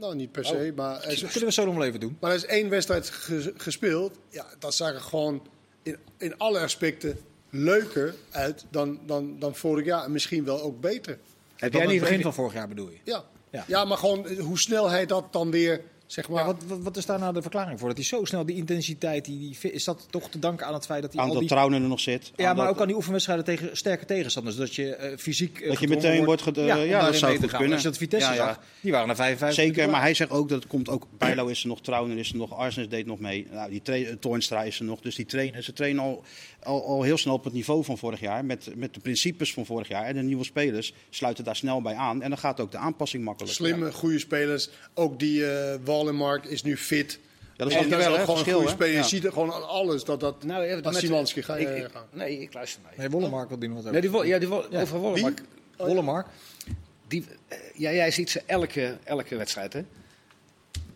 [0.00, 0.76] Nou, niet per se, Oh.
[0.76, 1.02] maar...
[1.04, 2.16] Er is, Dat kunnen we zo nog wel even doen.
[2.20, 4.18] maar er is één wedstrijd ge- gespeeld.
[4.30, 5.42] Ja, dat zag er gewoon
[5.82, 7.18] in, in alle aspecten
[7.50, 10.04] leuker uit dan, dan, dan vorig jaar.
[10.04, 11.18] En misschien wel ook beter.
[11.56, 12.98] Heb jij niet- begin van vorig jaar bedoel je?
[13.04, 13.64] Ja, Ja.
[13.66, 13.84] ja.
[13.84, 16.44] maar gewoon hoe snel hij dat dan weer, zeg maar...
[16.44, 17.88] Wat, wat, wat is daar nou de verklaring voor?
[17.88, 21.02] Dat hij zo snel die intensiteit, die, is dat toch te danken aan het feit
[21.02, 21.50] dat hij Aan al dat die...
[21.50, 22.32] Trouwen er nog zit.
[22.36, 24.56] Ja, maar dat- ook aan die oefenwedstrijden tegen sterke tegenstanders.
[24.56, 25.60] Dat je eh, fysiek.
[25.60, 27.58] eh, Dat je meteen wordt ja, dat zou goed gaan.
[27.58, 27.72] kunnen.
[27.74, 28.46] Als je dat Vitesse Ja, ja.
[28.46, 29.64] zag, die waren naar 55.
[29.64, 31.06] Zeker, maar hij zegt ook dat het komt ook.
[31.18, 33.46] Bijlo is er nog, Trouwen is er nog, Arsenis deed nog mee.
[33.52, 35.00] Nou, die tra- Toornstra is er nog.
[35.00, 36.22] Dus die trainen, ze trainen al,
[36.62, 38.44] al, al heel snel op het niveau van vorig jaar.
[38.44, 40.04] Met, met de principes van vorig jaar.
[40.04, 42.22] En de nieuwe spelers sluiten daar snel bij aan.
[42.22, 43.54] En dan gaat ook de aanpassing makkelijk.
[43.54, 44.68] Slimme, goede spelers.
[44.94, 47.18] Ook die eh Wallenmark is nu fit.
[47.56, 48.54] Ja, dat is En wel een gewoon een verschil.
[48.56, 48.92] goede speler.
[48.92, 48.98] Ja.
[48.98, 50.42] Je ziet er gewoon aan alles dat dat...
[50.44, 52.04] Nou, ja, Als je ik- ik- gaan.
[52.12, 52.92] Nee, ik luister mee.
[52.98, 54.10] Nee, Wollemark wil die nog wat Nee, over.
[54.10, 55.42] die, Wo- ja, die Wo- over Wollemark.
[55.76, 56.26] Wollemark.
[57.08, 59.84] Die, eh, ja, jij ziet ze elke, elke wedstrijd, hè?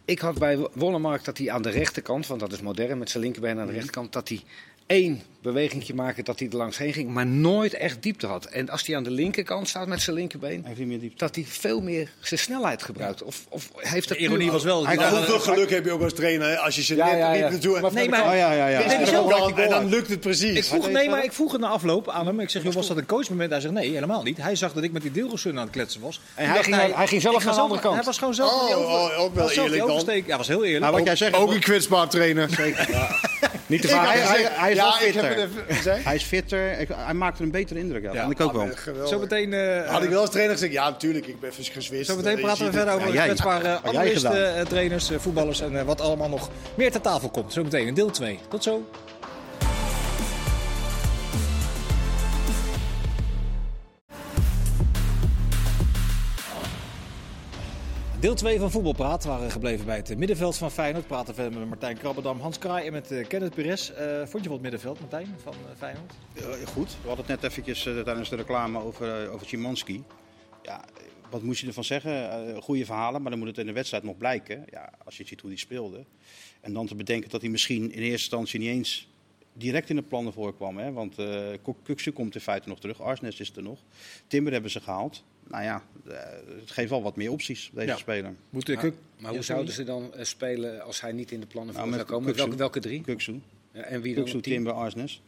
[0.04, 3.10] Ik had bij Wo- Wollemark dat hij aan de rechterkant, want dat is modern, met
[3.10, 4.40] zijn linkerbeen aan de rechterkant, dat hij
[4.86, 8.44] één bewegingje maakte dat hij er langs heen ging, maar nooit echt diepte had.
[8.44, 11.24] En als hij aan de linkerkant staat met zijn linkerbeen, Hij heeft meer diepte.
[11.24, 13.22] dat hij veel meer zijn snelheid gebruikt.
[13.22, 14.86] Of, of heeft De het ironie was wel.
[14.86, 17.40] Hij hoeveel geluk heb je ook als trainer als je ze Ja, net ja, niet
[17.40, 17.92] hebt.
[17.94, 18.20] Nee, de maar-.
[18.30, 18.80] Oh ja, ja, ja.
[18.82, 20.56] En dan- en lukt het precies.
[20.56, 22.40] Ik vroeg, nee, maar ik vroeg het na afloop aan hem.
[22.40, 23.50] Ik zeg, joh, was dat een coachmoment?
[23.50, 24.36] Hij zegt, nee, helemaal niet.
[24.36, 26.14] Hij zag dat ik met die deelgesun aan het kletsen was.
[26.36, 27.94] Toen hij ging- hij ging zelf naar de andere kant.
[27.94, 28.50] Hij was gewoon zelf...
[28.52, 30.22] Oh, oh, ook wel eerlijk dan.
[30.26, 30.92] Ja, was heel eerlijk.
[30.92, 32.48] Nou, Ook een kwetsbaar trainer.
[33.66, 34.06] Niet te vaak.
[34.08, 35.29] hij- hij- hij is wel ja, ik heb fitter.
[35.38, 36.78] Even hij is fitter.
[36.78, 38.02] Ik- Hij maakte een betere indruk.
[38.12, 38.62] Ja, ik ook wel.
[38.62, 39.08] Ah, geweldig.
[39.08, 42.06] Zometeen eh, Had ik wel als trainer gezegd, ja natuurlijk, ik ben geswist.
[42.10, 43.24] Zometeen Je praten we verder over Ja, jij.
[43.24, 47.52] kwetsbare analisten, eh, trainers, eh, voetballers en eh, wat allemaal nog meer ter tafel komt.
[47.52, 48.38] Zometeen in deel 2.
[48.48, 48.88] Tot zo.
[58.20, 59.22] Deel 2 van Voetbalpraat.
[59.22, 61.06] We waren gebleven bij het middenveld van Feyenoord.
[61.06, 63.90] Praten verder met Martijn Krabbedam, Hans Kraai en met eh, Kenneth Perez.
[63.90, 66.12] Eh, vond je het middenveld, Martijn, van eh, Feyenoord?
[66.64, 70.02] Goed, we hadden het net eventjes tijdens de reclame over, over Szymanski.
[70.62, 70.84] Ja,
[71.30, 72.62] wat moet je ervan zeggen?
[72.62, 74.64] Goede verhalen, maar dan moet het in de wedstrijd nog blijken.
[74.70, 76.04] Ja, als je ziet hoe hij speelde.
[76.60, 79.08] En dan te bedenken dat hij misschien in eerste instantie niet eens
[79.52, 80.78] direct in de plannen voorkwam.
[80.78, 80.92] Hè?
[80.92, 81.48] Want uh,
[81.82, 83.78] Kuksu komt in feite nog terug, Arsnes is er nog.
[84.26, 85.24] Timber hebben ze gehaald.
[85.50, 86.14] Nou ja, uh,
[86.60, 87.96] het geeft wel wat meer opties, deze Ja.
[87.96, 88.34] speler.
[88.50, 91.46] Moet de Maar, maar hoe zouden ze dan eh, spelen als hij niet in de
[91.46, 92.36] plannen voor Nou, zou met komen?
[92.36, 93.00] Welke, welke drie?
[93.00, 93.40] Kuksu,
[93.72, 94.52] Ja, en wie dan Kuksu tien?
[94.52, 95.22] Timber, Arsnes.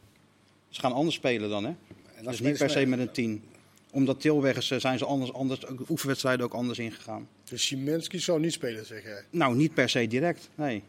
[0.69, 1.69] Ze gaan anders spelen dan, hè?
[1.71, 1.77] En
[2.23, 3.43] dan Dus niet per se met een 10.
[3.91, 7.29] Omdat Tilweg is, eh, zijn ze anders, anders ook oefenwedstrijden ook anders ingegaan.
[7.45, 9.25] Dus Szymanski zou niet spelen, zeg jij.
[9.31, 10.83] Nou, niet per se direct, nee.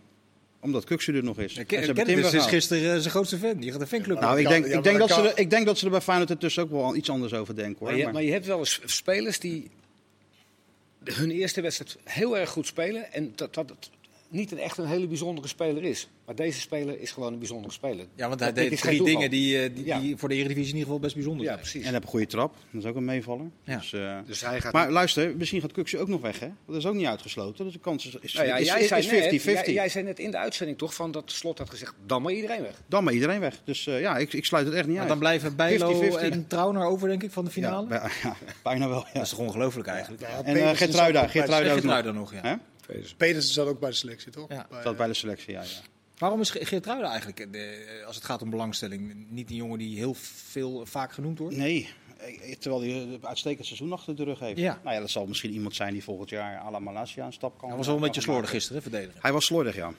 [0.63, 1.53] Omdat Kuksu er nog is.
[1.53, 3.57] Ja, En Ken- is gisteren eh, zijn grootste fan.
[3.57, 5.77] Die gaat een fanclub Nou, ik denk, ik, denk dat ze er, ik denk dat
[5.77, 7.75] ze er bij Feyenoord ertussen ook wel iets anders over denken.
[7.79, 7.87] Hoor.
[7.87, 9.69] Maar je, Maar- maar je hebt wel eens spelers die
[11.03, 13.13] hun eerste wedstrijd heel erg goed spelen.
[13.13, 13.89] En dat, dat het
[14.33, 16.09] niet een echt een hele bijzondere speler is.
[16.25, 18.05] Maar deze speler is gewoon een bijzondere speler.
[18.15, 19.05] Ja, want hij Dat- deed drie toeval.
[19.15, 19.99] dingen die, eh, die, Ja.
[19.99, 21.59] die voor de Eredivisie in ieder geval best bijzonder Ja, zijn.
[21.59, 21.75] precies.
[21.79, 23.45] En hij heeft een goede trap, dat is ook een meevaller.
[23.63, 24.23] Ja.
[24.25, 26.47] Dus, hij gaat maar luister, misschien gaat Kuksu ook nog weg, hè?
[26.67, 27.63] Dat is ook niet uitgesloten.
[27.63, 29.45] Dus de kans is, is, Nou ja, jij, zei 50-50.
[29.55, 32.21] net, jij, jij zei net in de uitzending toch van dat Slot had gezegd, dan
[32.21, 32.81] maar iedereen weg.
[32.87, 33.61] Dan maar iedereen weg.
[33.63, 35.09] Dus eh, ja, ik, ik sluit het echt niet Maar uit.
[35.09, 36.31] dan blijven Bijlo 50-50.
[36.31, 37.87] en Trauner over, denk ik, van de finale.
[37.89, 39.13] Ja, bij- ja, bijna wel, ja.
[39.13, 40.21] Dat is toch ongelooflijk eigenlijk.
[40.21, 42.59] Ja, En uh, Geertruida, nog, ja.
[43.17, 44.49] Pedersen zat ook bij de selectie, toch?
[44.49, 44.65] Ja.
[44.69, 45.61] Bij, Dat bij de selectie, ja.
[45.61, 45.67] ja.
[46.17, 49.77] Waarom is Ge- Geertruida eigenlijk, eh, de- als het gaat om belangstelling, niet een jongen
[49.77, 51.55] die heel veel vaak genoemd wordt?
[51.55, 54.59] Nee, eh, terwijl hij een uitstekend seizoen achter de rug heeft.
[54.59, 54.79] Ja.
[54.83, 57.57] Nou ja, dat zal misschien iemand zijn die volgend jaar à la Malaysia een stap
[57.57, 58.55] kan Hij was wel een beetje slordig maken.
[58.59, 59.21] gisteren, hè, verdedigen.
[59.21, 59.93] Hij was slordig, ja.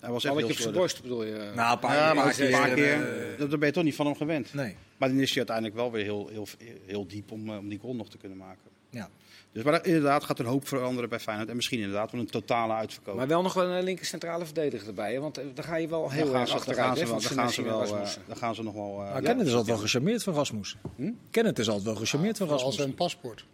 [0.00, 0.80] Hij was echt heel je op zijn slordig.
[0.80, 1.52] borst bedoel je.
[1.54, 3.94] Nou, een paar, Ja, maar een paar keer, eh, dat- daar ben je toch niet
[3.94, 4.54] van hem gewend.
[4.54, 4.76] nee.
[4.96, 6.46] Maar dan is hij uiteindelijk wel weer heel, heel,
[6.86, 8.62] heel diep om, eh, om die goal nog te kunnen maken.
[8.90, 9.10] Ja.
[9.58, 11.48] Dus maar inderdaad gaat er een hoop veranderen bij Feyenoord.
[11.48, 13.14] En misschien inderdaad wel een totale uitverkoop.
[13.16, 15.12] maar wel nog wel een linker centrale verdediger erbij.
[15.12, 15.20] Hè?
[15.20, 16.78] Want eh, daar ga je wel heel erg dan achteruit.
[16.78, 18.22] gaan ze wel- gaan ze eh, Rasmussen.
[18.26, 18.90] dan gaan ze nog wel...
[18.90, 19.28] eh, Maar ja.
[19.28, 20.76] Kenneth is altijd wel gecharmeerd van Rasmus.
[20.96, 21.10] Hm?
[21.30, 22.84] Kenneth is altijd wel gecharmeerd van als Rasmus.
[22.86, 23.44] een paspoort.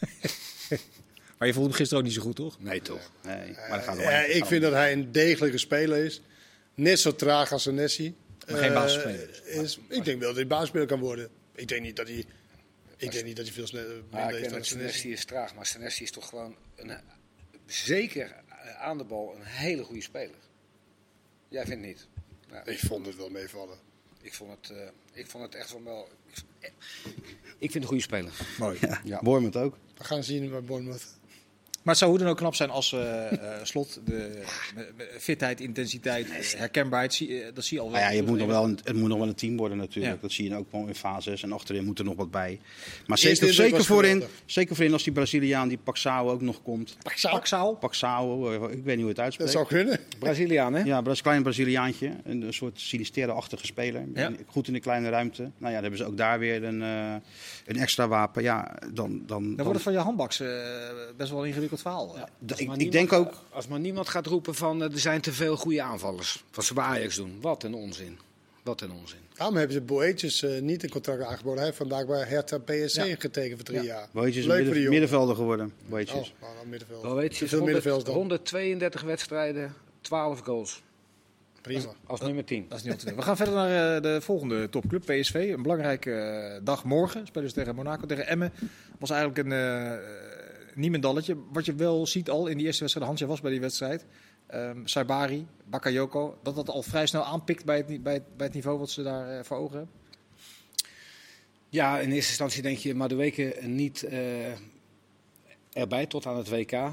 [1.38, 2.56] Maar je voelde hem gisteren ook niet zo goed, toch?
[2.60, 3.10] Nee, toch?
[3.22, 4.10] Nee, maar dat gaat wel.
[4.10, 6.22] Ja, ik vind dat hij een degelijke speler is.
[6.74, 8.14] Net zo traag als Senesi.
[8.50, 9.78] Maar geen basisspeler is.
[9.88, 11.28] Ik denk wel dat hij basisspeler kan worden.
[11.54, 12.24] Ik denk niet dat hij,
[13.00, 15.12] ik denk niet dat hij veel sneller Maar minder denk dan dat Senesi.
[15.12, 15.54] Is traag.
[15.54, 16.96] Maar Senesi is toch gewoon een,
[17.66, 18.34] zeker
[18.78, 20.36] aan de bal een hele goede speler.
[21.48, 22.06] Jij vindt niet?
[22.48, 23.78] Nou, Ik vond het wel meevallen.
[24.22, 26.08] ik, vond het, eh, ik vond het echt van wel...
[26.60, 26.72] ik-
[27.58, 28.32] Ik vind het een goede speler.
[28.58, 28.78] Mooi.
[28.80, 29.20] Ja, Ja.
[29.22, 29.78] Bournemouth ook.
[29.96, 31.18] We gaan zien bij Bournemouth.
[31.82, 34.16] Maar het zou hoe dan ook knap zijn als eh, eh, slot de
[34.76, 38.00] eh, fitheid, intensiteit, herkenbaarheid, zie, eh, dat zie je al wel.
[38.00, 40.14] Nou ja, je moet nog wel een, het moet nog wel een team worden natuurlijk.
[40.14, 40.20] Ja.
[40.22, 41.42] Dat zie je ook wel in fases.
[41.42, 42.60] En achterin moet er nog wat bij.
[43.06, 46.96] Maar zeker, zeker, voorin, zeker voorin als die Braziliaan, die Paxao ook nog komt.
[47.02, 47.72] Paxao.
[47.74, 49.50] Paxao, eh, ik weet niet hoe het Dat uitspreekt.
[49.52, 49.98] zou kunnen.
[50.18, 50.82] Braziliaan, hè?
[50.82, 52.12] Ja, Bras klein Braziliaantje.
[52.24, 54.02] Een, een soort Sinisterre-achtige speler.
[54.14, 54.32] Ja.
[54.46, 55.42] Goed in de kleine ruimte.
[55.42, 57.14] Nou ja, dan hebben ze ook daar weer een, eh,
[57.66, 58.42] een extra wapen.
[58.42, 58.92] Ja, dan...
[58.92, 60.48] dan, Dan dan- wordt het van je handbaks eh,
[61.16, 62.16] best wel een verhaal.
[62.16, 62.28] Ja.
[62.56, 63.32] ik, ik denk ook...
[63.50, 66.44] Als maar niemand gaat roepen van eh, er zijn te veel goede aanvallers.
[66.54, 67.38] Wat ze bij Ajax doen.
[67.40, 68.18] Wat een onzin.
[68.62, 69.18] Wat een onzin.
[69.34, 71.56] Daarom hebben ze Boetjes eh, niet een contract aangeboden.
[71.56, 73.14] Hij heeft vandaag bij Hertha BSC Ja.
[73.18, 74.08] getekend voor drie jaar.
[74.12, 75.66] Boetjes is middenvelder geworden.
[75.66, 76.34] Oh, Boetjes.
[76.40, 77.02] nou, dan middenveld.
[77.02, 78.14] Wel weet Te je, veel 100, middenvelders dan.
[78.14, 80.82] 132 wedstrijden, 12 goals.
[81.60, 81.92] Prima.
[82.06, 82.66] Als nummer 10.
[82.68, 83.16] Dat is niet om te doen.
[83.16, 85.52] We gaan verder naar eh, de volgende topclub, PSV.
[85.54, 87.26] Een belangrijke dag morgen.
[87.26, 88.52] Spelen ze tegen Monaco, tegen Emmen.
[88.98, 89.52] Was eigenlijk een
[90.70, 91.36] eh niemendalletje.
[91.52, 94.04] Wat je wel ziet al in die eerste wedstrijd, Hans, jij was bij die wedstrijd.
[94.46, 98.54] Ehm Saibari, Bakayoko, dat dat al vrij snel aanpikt bij het, bij het, bij het
[98.54, 99.94] niveau wat ze daar eh, voor ogen hebben.
[101.68, 104.52] Ja, in eerste instantie denk je, maar de weken niet eh,
[105.72, 106.90] erbij tot aan het WK.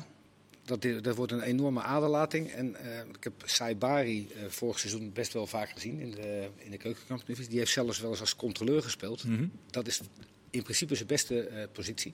[0.63, 2.51] Dat, dat wordt een enorme aderlating.
[2.51, 6.77] En eh, ik heb Saibari vorig seizoen best wel vaak gezien in de, in de
[6.77, 7.45] keukenkampioen.
[7.49, 9.23] Die heeft zelfs wel eens als controleur gespeeld.
[9.69, 10.01] Dat is
[10.49, 12.13] in principe zijn beste positie.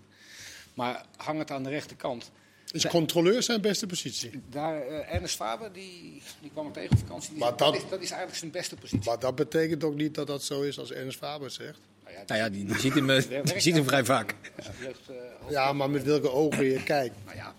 [0.73, 2.31] Maar hang het aan de rechterkant.
[2.71, 4.41] Is controleur zijn beste positie.
[4.49, 7.29] Daar, eh, Ernest Faber, die, die kwam ik tegen op vakantie.
[7.29, 9.09] Die Maar zei, dat, dat- is, dat is eigenlijk zijn beste positie.
[9.09, 11.79] Maar dat betekent ook niet dat dat zo is als Ernst Faber het zegt.
[12.03, 14.35] Nou ja, Nou ja, die, die ziet hem, eh, die ziet hem vrij vaak.
[14.79, 15.15] jeugd, eh,
[15.49, 17.15] Ja, maar met welke ogen je kijkt.
[17.25, 17.53] nou ja,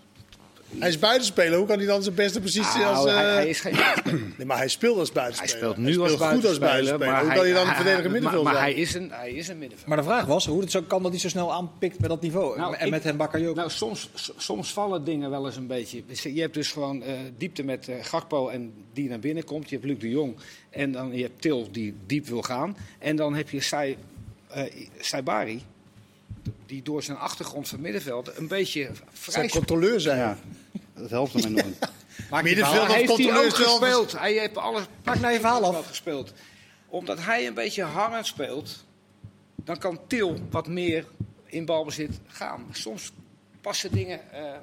[0.79, 1.57] Hij is buitenspeler.
[1.57, 3.05] Hoe kan hij dan zijn beste positie nou, als...
[3.05, 3.73] eh, hij, hij is geen
[4.37, 5.51] Nee, maar hij speelt als buitenspeler.
[5.61, 6.57] Hij speelt nu als goed als buitenspeler.
[6.59, 7.11] buitenspeler.
[7.11, 9.57] maar Hoe kan hij dan een verdediger middenveld maar, hij is een, hij is een
[9.57, 9.95] middenvelder.
[9.95, 12.21] Maar de vraag was hoe het zo kan dat hij zo snel aanpikt met dat
[12.21, 12.57] niveau.
[12.57, 13.53] Nou, en ik- met hem Bakayoko.
[13.55, 16.03] Nou, soms, soms vallen dingen wel eens een beetje.
[16.33, 19.69] Je hebt dus gewoon eh, diepte met eh Gakpo en die naar binnen komt.
[19.69, 20.35] Je hebt Luc de Jong
[20.69, 22.77] en dan je hebt Til die diep wil gaan.
[22.99, 23.97] En dan heb je Sai,
[24.47, 24.63] eh,
[24.99, 25.61] Saibari,
[26.65, 30.17] die door zijn achtergrond van middenveld een beetje vrij Zijn controleur zijn.
[30.17, 30.37] Ja,
[30.95, 31.75] dat helpt hem enorm.
[32.29, 34.19] Maak je middenveld of controleur gespeeld.
[34.19, 35.87] Hij heeft alles Maak nou je verhaal af.
[35.87, 36.33] gespeeld.
[36.87, 38.85] Omdat hij een beetje hangend speelt,
[39.55, 41.05] dan kan Til wat meer
[41.45, 42.65] in balbezit gaan.
[42.71, 43.11] Soms
[43.61, 44.57] passen dingen eh,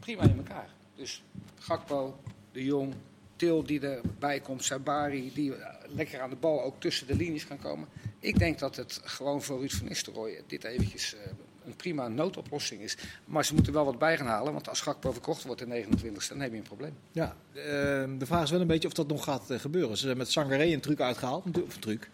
[0.00, 0.68] prima in elkaar.
[0.96, 1.22] Dus
[1.58, 2.20] Gakpo,
[2.52, 2.94] De Jong,
[3.36, 5.52] Til die erbij komt, Sabari die
[5.86, 7.88] lekker aan de bal ook tussen de linies kan komen.
[8.18, 11.20] Ik denk dat het gewoon voor Ruud van Nistelrooy dit eventjes eh,
[11.66, 12.96] een prima noodoplossing is.
[13.24, 16.28] Maar ze moeten wel wat bij gaan halen, want als Gakpo verkocht wordt in 29
[16.28, 16.94] dan heb je een probleem.
[17.12, 17.62] Ja, eh,
[18.18, 19.96] de vraag is wel een beetje of dat nog gaat eh, gebeuren.
[19.96, 21.44] Ze hebben met Sangaré een truc uitgehaald.
[21.46, 22.10] Of een truc.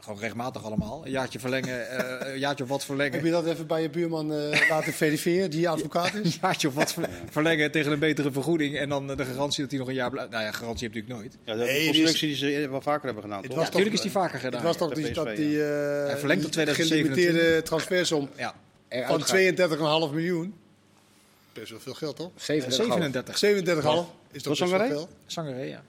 [0.00, 1.04] Gewoon rechtmatig allemaal.
[1.04, 3.12] Een jaartje verlengen, eh, een jaartje of wat verlengen.
[3.12, 6.34] Heb je dat even bij je buurman eh, laten verifiëren, die advocaat is?
[6.34, 8.76] Een jaartje of wat ver- verlengen tegen een betere vergoeding.
[8.78, 10.30] En dan de garantie dat hij nog een jaar blijft.
[10.30, 11.38] Nou ja, garantie heb je natuurlijk nooit.
[11.44, 13.56] Ja, dat is een constructie die ze wel vaker hebben gedaan, Het toch?
[13.56, 14.62] was Ja, toch- natuurlijk is die vaker Het gedaan.
[14.62, 17.24] was toch die, PSV, dat die, eh Hij verlengt tot 2027.
[17.24, 18.54] gelimiteerde transfersom Ja,
[19.06, 19.22] van
[20.08, 20.54] 32,5 miljoen.
[21.52, 22.30] Best wel veel geld, toch?
[22.36, 23.38] 37.
[23.38, 25.08] 37,5 is toch best wel veel?
[25.26, 25.82] Sangaré, ja.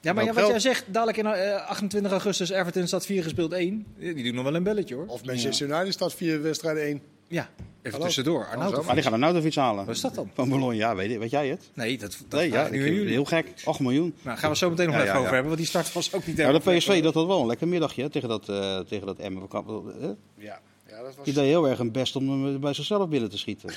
[0.00, 0.62] Ja, maar Nou, ja, wat geld.
[0.62, 3.86] jij zegt, dadelijk in eh, 28 augustus, Everton staat 4 gespeeld 1.
[3.98, 5.06] Die doen nog wel een belletje hoor.
[5.06, 7.00] Of Manchester United staat vier wedstrijden één.
[7.28, 8.04] Ja, even Hallo.
[8.04, 8.46] tussendoor.
[8.46, 8.84] Arnautovic.
[8.86, 9.86] Maar die gaan er nou iets halen.
[9.86, 10.30] Wat is dat dan?
[10.34, 11.70] Van Bologna, ja, weet, je- weet jij het?
[11.74, 13.46] Nee, dat, dat Nee, ja, nu heel gek.
[13.64, 14.14] 8 miljoen.
[14.22, 15.34] Nou, gaan we zo meteen nog Ja, even ja, over ja.
[15.34, 17.46] hebben, want die start was ook niet Ja, de helemaal PSV dat had wel een
[17.46, 19.48] lekker middagje hè, tegen dat, eh tegen dat Emmen.
[19.50, 20.60] Eh, Ja,
[20.98, 21.24] ja dat was...
[21.24, 23.70] Die deed heel erg een best om hem bij zichzelf binnen te schieten.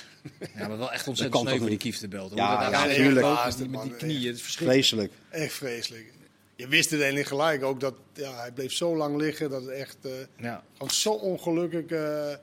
[0.55, 1.79] Ja, maar wel echt ontzettend kan sneu voor die niet?
[1.79, 2.37] kief te belten.
[2.37, 3.25] Ja, natuurlijk.
[3.25, 4.85] met die- met die man, knieën, het is verschrikkelijk.
[4.85, 5.11] Vreselijk.
[5.29, 6.13] Echt vreselijk.
[6.55, 9.71] Je wist het eigenlijk gelijk ook dat ja, hij bleef zo lang liggen dat het
[9.71, 10.63] echt eh, Ja.
[10.73, 12.33] gewoon zo ongelukkig eh,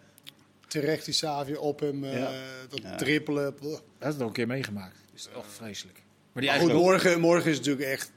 [0.69, 2.31] terecht die Savi op hem eh, Ja.
[2.69, 2.97] dat Ja.
[2.97, 3.55] drippelen.
[3.55, 3.71] Blah.
[3.99, 4.95] Dat is het ook een keer meegemaakt.
[5.11, 6.03] Dat is echt vreselijk.
[6.33, 8.13] Maar die Maar goed, morgen, morgen is het natuurlijk echt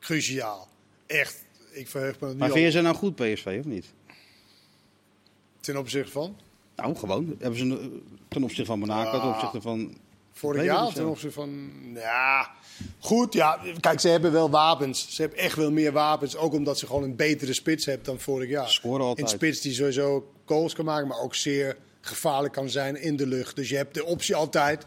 [0.00, 0.68] cruciaal.
[1.06, 1.46] Echt.
[1.70, 3.86] Ik verheug me nu Maar al vind je ze nou goed, PSV, of niet?
[5.72, 6.36] Ten opzichte van.
[6.76, 7.36] Nou, gewoon.
[7.38, 9.28] Hebben ze een- ten opzichte van Monaco, ten Ah.
[9.34, 9.96] opzichte van...
[10.32, 11.70] Vorig jaar ten opzichte van.
[11.94, 12.50] Ja,
[12.98, 13.32] goed.
[13.32, 15.06] Ja, kijk, ze hebben wel wapens.
[15.14, 16.36] Ze hebben echt wel meer wapens.
[16.36, 18.68] Ook omdat ze gewoon een betere spits hebben dan vorig jaar.
[18.70, 19.26] Scoren altijd.
[19.26, 23.26] Een spits die sowieso goals kan maken, maar ook zeer gevaarlijk kan zijn in de
[23.26, 23.56] lucht.
[23.56, 24.86] Dus je hebt de optie altijd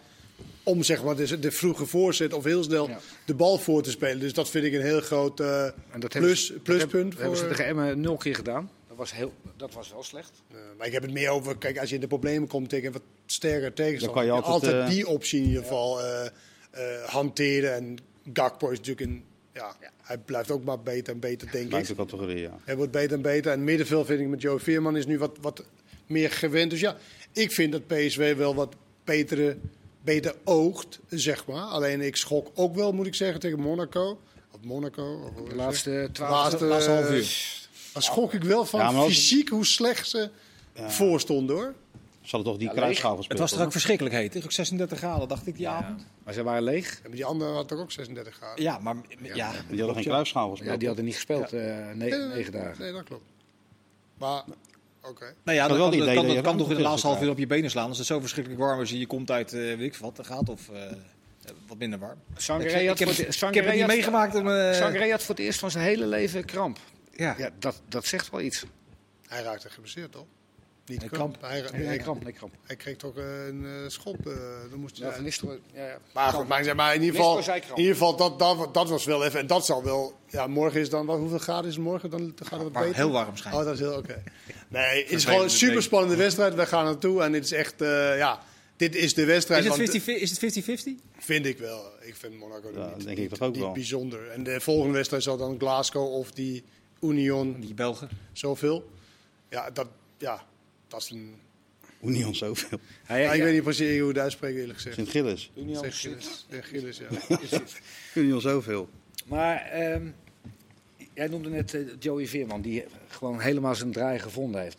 [0.63, 2.99] om zeg maar, de, de vroege voorzet of heel snel Ja.
[3.25, 4.19] de bal voor te spelen.
[4.19, 6.91] Dus dat vind ik een heel groot eh, En dat hebben plus, ze- pluspunt.
[6.91, 8.69] hebben- dat hebben ze voor, tegen Emmen nul keer gedaan.
[9.01, 10.31] Dat was, heel, dat was wel slecht.
[10.51, 12.85] eh, maar ik heb het meer over, kijk, als je in de problemen komt tegen
[12.87, 14.25] een wat sterker tegenstander.
[14.25, 16.25] Dan kan je altijd, eh, die optie in ieder geval eh,
[16.71, 17.73] eh, hanteren.
[17.75, 17.97] En
[18.33, 21.69] Gakpo is natuurlijk een ja, hij blijft ook maar beter en beter, denk ik.
[21.69, 22.59] Buiten categorie, ja.
[22.63, 23.51] Hij wordt beter en beter.
[23.51, 25.63] En middenveld vind ik met Joe Veerman is nu wat, wat
[26.07, 26.69] meer gewend.
[26.71, 26.97] Dus ja,
[27.31, 29.57] ik vind dat PSV wel wat betere,
[30.03, 31.63] beter oogt, zeg maar.
[31.63, 34.19] Alleen ik schok ook wel, moet ik zeggen, tegen Monaco.
[34.51, 35.31] Of Monaco.
[35.35, 37.60] Of, De laatste twaalf laatste, laatste half uur.
[37.93, 40.29] Dan schrok ik wel van Ja, fysiek hoe slecht ze
[40.87, 41.73] voorstonden hoor.
[42.21, 44.31] Ze hadden toch die Ja, kruisschaal Het was toch ook verschrikkelijk heet?
[44.31, 46.05] Toch ook 36 graden, dacht ik die avond?
[46.23, 46.99] Maar ze waren leeg.
[47.03, 48.63] En die andere had toch ook 36 graden.
[48.63, 48.95] Ja, maar
[49.33, 49.51] ja.
[49.69, 50.71] Die hadden geen kruisschaal gespeeld.
[50.71, 52.81] Ja, die hadden niet gespeeld, eh, ne- Nee, nee, negen dagen.
[52.83, 53.23] Nee, dat klopt.
[54.17, 54.43] Maar,
[55.03, 55.33] oké.
[55.43, 57.37] Nou ja, dat kan, het idee kan, dat toch in de laatste half uur op
[57.37, 57.87] je benen slaan.
[57.87, 60.23] Als het zo verschrikkelijk warm is en je komt uit, eh weet ik wat, de
[60.23, 60.81] gaat of eh,
[61.67, 62.17] wat minder warm.
[62.35, 64.35] Sangaré ik, had heb, het- het- ik heb het niet meegemaakt.
[64.35, 66.79] Om, eh, Sangaré had voor het eerst van zijn hele leven kramp.
[67.11, 67.35] Ja.
[67.37, 68.63] Ja, dat, dat zegt wel iets.
[69.27, 70.25] Hij raakte geblesseerd toch?
[70.85, 71.37] Niet kramp.
[71.41, 72.53] Hij, Nee, hij, kramp, nee, kramp.
[72.63, 74.27] hij kreeg toch eh, een eh, schop.
[74.27, 74.33] eh,
[74.69, 75.97] dan moest hij Ja, ja, ja.
[76.13, 79.25] Maar goed, maar, maar in ieder geval, in ieder geval dat, dat, dat was wel
[79.25, 79.39] even.
[79.39, 80.13] En dat zal wel.
[80.27, 81.05] Ja, morgen is dan.
[81.05, 82.09] Wat, hoeveel graden is het morgen?
[82.09, 82.95] Dan, gaat het wat beter.
[82.95, 83.57] heel warm schijnt.
[83.57, 84.23] Oh, dat is heel oké.
[84.67, 86.53] Nee, het is gewoon een super spannende wedstrijd.
[86.55, 87.81] We gaan naartoe en dit is echt.
[87.81, 88.39] eh, ja,
[88.77, 89.63] dit is de wedstrijd.
[89.63, 90.39] Is het want- 50 is het
[90.99, 91.01] 50-50?
[91.17, 91.85] Vind ik wel.
[92.01, 93.71] Ik vind Monaco Ja, niet, denk ik ook niet wel.
[93.71, 94.29] bijzonder.
[94.29, 96.63] En de volgende wedstrijd zal dan Glasgow of die
[97.01, 98.09] Union Die Belgen.
[98.33, 98.89] zoveel.
[99.49, 99.87] Ja, dat,
[100.17, 100.45] ja,
[100.87, 101.35] dat is een.
[102.03, 102.79] Union zoveel.
[103.07, 104.95] Ja, Ja, ja, ik weet niet precies hoe het uitspreken eerlijk gezegd.
[104.95, 105.51] Sint-Gilles.
[105.55, 106.45] Union zit- Gilles.
[106.49, 106.97] Ja, Gilles,
[107.49, 107.61] ja.
[108.13, 108.89] Union zoveel.
[109.25, 110.07] Maar ehm,
[111.13, 114.77] jij noemde net eh, Joey Veerman, die gewoon helemaal zijn draai gevonden heeft.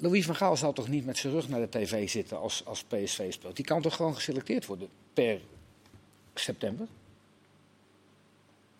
[0.00, 2.84] Louis van Gaal zal toch niet met zijn rug naar de tv zitten als, als
[2.84, 3.56] PSV speelt?
[3.56, 5.40] Die kan toch gewoon geselecteerd worden per
[6.34, 6.86] september?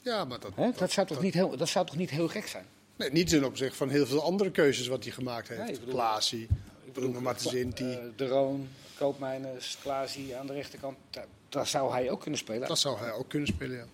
[0.09, 0.71] Ja, maar dat, Hè?
[0.77, 2.64] Dat, zou toch niet heel, dat zou toch niet heel gek zijn?
[2.97, 5.61] Nee, niet ten opzichte van heel veel andere keuzes wat hij gemaakt heeft.
[5.61, 6.49] Nee, ik bedoel- Klaasie,
[6.92, 8.68] Bruno Martensint, Eh, de Roon,
[8.99, 10.97] Koopmijners, Klaasie aan de rechterkant.
[11.11, 12.68] Daar, daar zou hij ook kunnen spelen.
[12.68, 13.85] dat zou hij ook kunnen spelen, ja.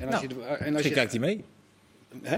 [0.00, 1.44] En als Nou, je, en als Misschien je, kijkt hij mee.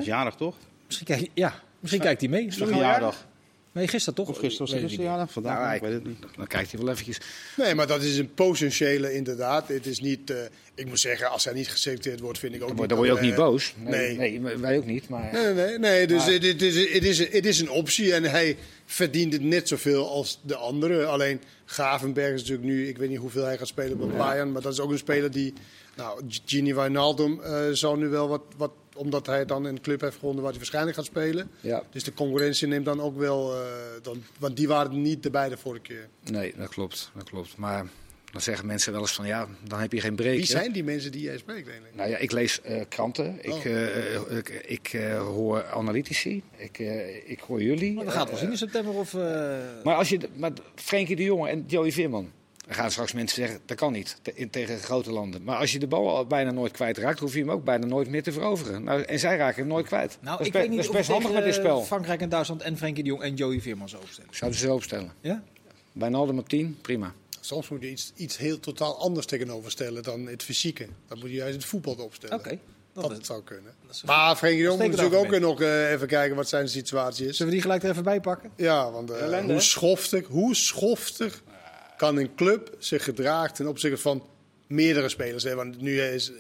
[0.01, 0.57] Is jarig toch?
[0.87, 2.47] Misschien kijkt, ja, misschien kijkt hij mee.
[2.47, 3.27] Is toch verjaardag?
[3.73, 4.29] Nee, gisteren toch?
[4.29, 5.09] Of gisteren was Ik het weet het niet.
[5.09, 5.33] verjaardag?
[5.33, 5.59] Vandaag?
[5.63, 6.37] Nou, ik weet het niet.
[6.37, 7.19] dan kijkt hij wel eventjes.
[7.57, 9.69] Nee, maar dat is een potentiële inderdaad.
[9.69, 10.37] Het is niet, eh,
[10.75, 13.13] ik moet zeggen, als hij niet geselecteerd wordt, vind ik ook Dan niet word je
[13.15, 13.75] ook niet eh, boos.
[13.77, 14.39] Nee, nee.
[14.41, 14.57] nee.
[14.57, 15.09] wij ook niet.
[15.09, 15.79] Maar Nee, nee, nee.
[15.79, 18.57] nee dus Maar- het, het is, het, is, het is een optie en hij
[18.87, 21.09] verdient het net zoveel als de anderen.
[21.11, 24.63] Alleen Gravenberg is natuurlijk nu, ik weet niet hoeveel hij gaat spelen bij Bayern, maar
[24.63, 25.53] dat is ook een speler die,
[25.97, 30.15] nou, Gini Wijnaldum eh zal nu wel wat, wat, omdat hij dan een club heeft
[30.15, 31.51] gevonden waar hij waarschijnlijk gaat spelen.
[31.61, 33.61] ja, Dus de concurrentie neemt dan ook wel, eh,
[34.03, 36.09] dan, want die waren niet erbij de vorige keer.
[36.31, 37.57] nee, dat klopt, dat klopt.
[37.57, 37.87] Maar
[38.33, 40.35] dan zeggen mensen wel eens van ja, dan heb je geen break.
[40.37, 41.97] Wie zijn die mensen die jij spreekt eigenlijk?
[41.97, 43.65] Nou ja, ik lees eh, kranten, ik, Oh.
[43.67, 47.93] eh, eh, ik, ik eh, hoor analytici, ik, eh, ik hoor jullie.
[47.93, 49.15] Maar we gaan het wel zien in september of...
[49.15, 49.21] eh,
[49.85, 52.31] Maar als je, de- maar Frenkie de Jong en Joey Veerman,
[52.71, 55.43] dan gaan straks mensen zeggen dat kan niet in- tegen grote landen.
[55.45, 58.09] Maar als je de bal al bijna nooit kwijtraakt, hoef je hem ook bijna nooit
[58.09, 58.85] meer te veroveren.
[58.85, 60.17] Nou, en zij raken hem nooit kwijt.
[60.21, 61.85] nou, dat is, ik weet niet dat is of best handig met dit spel.
[61.85, 64.31] Frankrijk en Duitsland en Frenkie de Jong en Joey Veerman zo opstellen.
[64.35, 65.13] Zouden ze zo opstellen.
[65.21, 65.43] Ja?
[65.93, 67.15] Wijnaldum op 10, prima.
[67.41, 70.87] Soms moet je iets, iets heel totaal anders tegenover stellen dan het fysieke.
[71.09, 72.39] Dan moet je juist het voetbal opstellen.
[72.39, 72.59] Oké.
[72.93, 73.73] Dat, Dat is- zou kunnen.
[73.87, 77.27] dat Maar Frenkie de Jong moet natuurlijk ook nog eh, even kijken wat zijn situatie
[77.27, 77.37] is.
[77.37, 78.51] Zullen we die gelijk er even bij pakken?
[78.57, 81.43] Ja, want eh, Ellende, hoe schoftig, hoe schoftig
[82.01, 84.27] kan een club zich gedragen ten opzichte van
[84.67, 85.43] meerdere spelers?
[85.45, 85.55] Hè?
[85.55, 86.33] Want nu is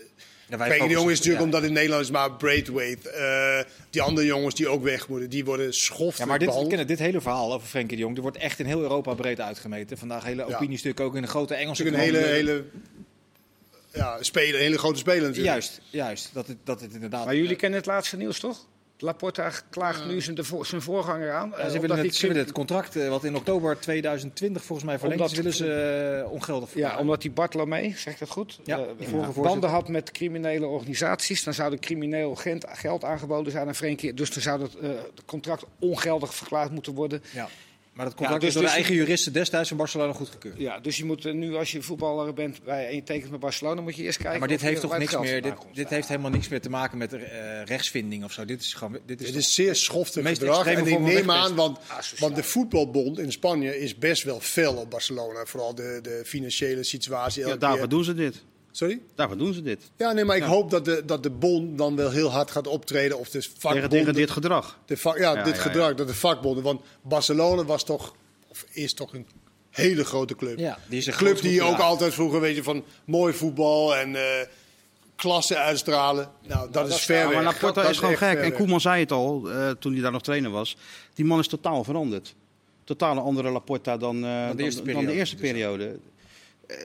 [0.49, 3.11] Ja, wij Frenkie de Jong is focussen- natuurlijk omdat het Nederland is maar Braithwaite.
[3.11, 6.87] Eh die andere jongens die ook weg moeten, die worden schoftig Ja, maar dit, kennen,
[6.87, 9.99] dit hele verhaal over Frenkie de Jong, er wordt echt in heel Europa breed uitgemeten.
[9.99, 10.55] Vandaag hele Ja.
[10.57, 12.64] opiniestukken ook in de grote Engelse een hele, hele,
[13.92, 15.46] ja, speler, een hele grote speler natuurlijk.
[15.46, 16.31] Juist, juist.
[16.33, 17.25] Dat het, dat het inderdaad...
[17.25, 18.66] Maar jullie kennen het laatste nieuws toch?
[19.02, 21.48] Laporta klaagt nu zijn, de voor- zijn voorganger aan.
[21.56, 24.86] Ja, eh, ze willen het, ze willen het contract eh, wat in oktober 2020 volgens
[24.88, 26.98] mij verlengd is, Omdat- willen ze eh, ongeldig Ja, verklaren.
[27.00, 28.58] omdat die Bartolomee, zeg ik dat goed?
[28.64, 28.86] Ja,
[29.36, 31.44] banden had met criminele organisaties.
[31.44, 34.14] Dan zou er crimineel gent- geld aangeboden zijn aan Frenkie.
[34.14, 37.22] Dus dan zou het eh, het contract ongeldig verklaard moeten worden.
[37.32, 37.48] Ja.
[38.00, 40.58] Maar dat contract dus- is door de dus- eigen juristen destijds van Barcelona goedgekeurd.
[40.58, 43.40] Ja, dus je moet eh, nu als je voetballer bent bij, en je tekent met
[43.40, 44.32] Barcelona, moet je eerst kijken.
[44.32, 45.42] Ja, maar dit heeft toch niks meer.
[45.42, 47.20] Dit, dit heeft helemaal niks meer te maken met eh,
[47.64, 48.44] rechtsvinding of zo.
[48.44, 48.98] Dit is gewoon.
[49.07, 50.66] Dit is, Dit is zeer schoftig gedrag.
[50.66, 51.78] En ik neem aan, want,
[52.18, 55.44] want de voetbalbond in Spanje is best wel fel op Barcelona.
[55.44, 57.46] Vooral de, de financiële situatie.
[57.46, 58.42] Ja, daarvoor doen ze dit.
[58.73, 59.01] Sorry?
[59.14, 59.91] Daarvoor doen ze dit.
[59.97, 60.49] Ja, nee, maar ik Ja.
[60.49, 63.18] hoop dat de, dat de bond dan wel heel hard gaat optreden.
[63.18, 64.79] Of de Tegen, vakbonden, tegen dit gedrag.
[64.87, 65.95] de vak, ja, Ja, dit ja, gedrag, ja.
[65.95, 66.62] dat de vakbonden.
[66.64, 68.14] Want Barcelona was toch,
[68.49, 69.27] of is toch een
[69.71, 70.59] hele grote club.
[70.59, 73.33] Ja, die is Een club groot die moeten ook altijd vroeger, weet je, van mooi
[73.33, 74.47] voetbal en eh,
[75.16, 76.31] klasse uitstralen.
[76.47, 77.35] Nou, dat is ver Ja, weg.
[77.35, 78.39] maar Laporta Dat is gewoon gek.
[78.39, 78.53] En.
[78.53, 80.77] Koeman zei het al, eh, toen hij daar nog trainer was.
[81.14, 82.35] Die man is totaal veranderd.
[82.85, 85.99] Totaal een andere Laporta dan, eh, dan, de eerste dan de eerste periode.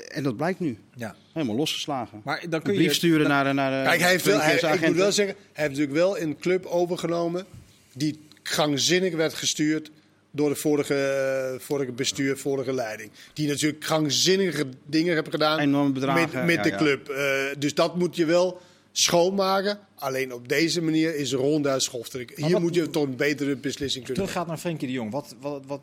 [0.08, 0.78] En dat blijkt nu.
[0.96, 1.16] Ja.
[1.34, 2.22] Helemaal losgeslagen.
[2.24, 2.80] Maar dan Een kun je...
[2.80, 5.80] brief sturen naar, naar Kijk, hij heeft wel, hij, ik moet wel zeggen, hij heeft
[5.80, 7.46] natuurlijk wel een club overgenomen
[7.94, 9.92] die krankzinnig werd gestuurd
[10.32, 13.12] door de vorige, vorige bestuur, vorige leiding.
[13.34, 16.78] Die natuurlijk krankzinnige dingen hebben gedaan Enorme bedragen, met, met ja, de ja.
[16.78, 17.10] club.
[17.10, 18.62] Eh, dus dat moet je wel
[18.92, 19.80] schoonmaken.
[19.96, 22.32] Alleen op deze manier is ronduit schofterik.
[22.36, 25.12] Hier wat- moet je tot een betere beslissing kunnen teruggaat naar Frenkie de Jong.
[25.12, 25.82] Wat, wat, wat,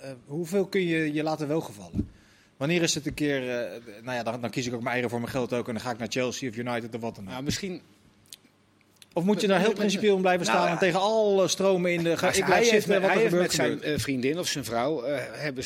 [0.00, 2.08] eh, hoeveel kun je je laten welgevallen?
[2.56, 3.50] Wanneer is het een keer...
[3.64, 5.66] eh, nou ja, dan, dan kies ik ook mijn eigen voor mijn geld ook.
[5.68, 7.30] En dan ga ik naar Chelsea of United of wat dan ook.
[7.30, 7.82] Nou, misschien
[9.12, 11.92] Of moet je daar heel principieel in blijven Nou, staan en hij- tegen alle stromen
[11.92, 12.16] in de...
[12.16, 13.96] Ga, Hij, ik blijf zitten, met, wat hij er heeft gebeurt, met zijn gebeurt.
[13.96, 15.64] eh, vriendin of zijn vrouw, eh, hebben,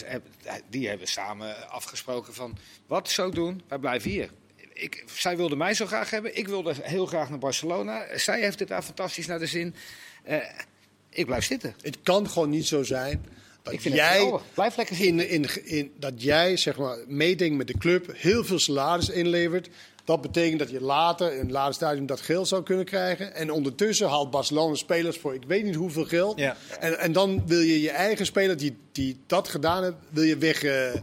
[0.70, 4.30] die hebben samen afgesproken van, wat zo doen, wij blijven hier.
[4.72, 8.18] Ik, zij wilde mij zo graag hebben, ik wilde heel graag naar Barcelona.
[8.18, 9.74] Zij heeft het daar fantastisch naar de zin.
[10.24, 10.36] Eh,
[11.10, 11.74] ik blijf zitten.
[11.80, 13.24] Het kan gewoon niet zo zijn
[13.70, 14.40] dat Ik vind het jij.
[14.54, 15.28] Blijf lekker zitten.
[15.28, 19.68] in, in, in, dat jij zeg maar, meedenkt met de club, heel veel salaris inlevert.
[20.04, 23.34] Dat betekent dat je later in het laatste stadium dat geld zou kunnen krijgen.
[23.34, 26.38] En ondertussen haalt Barcelona spelers voor ik weet niet hoeveel geld.
[26.38, 26.56] Ja.
[26.80, 30.36] En, en dan wil je je eigen speler die, die dat gedaan heeft, wil je
[30.36, 31.02] weg eh, eh,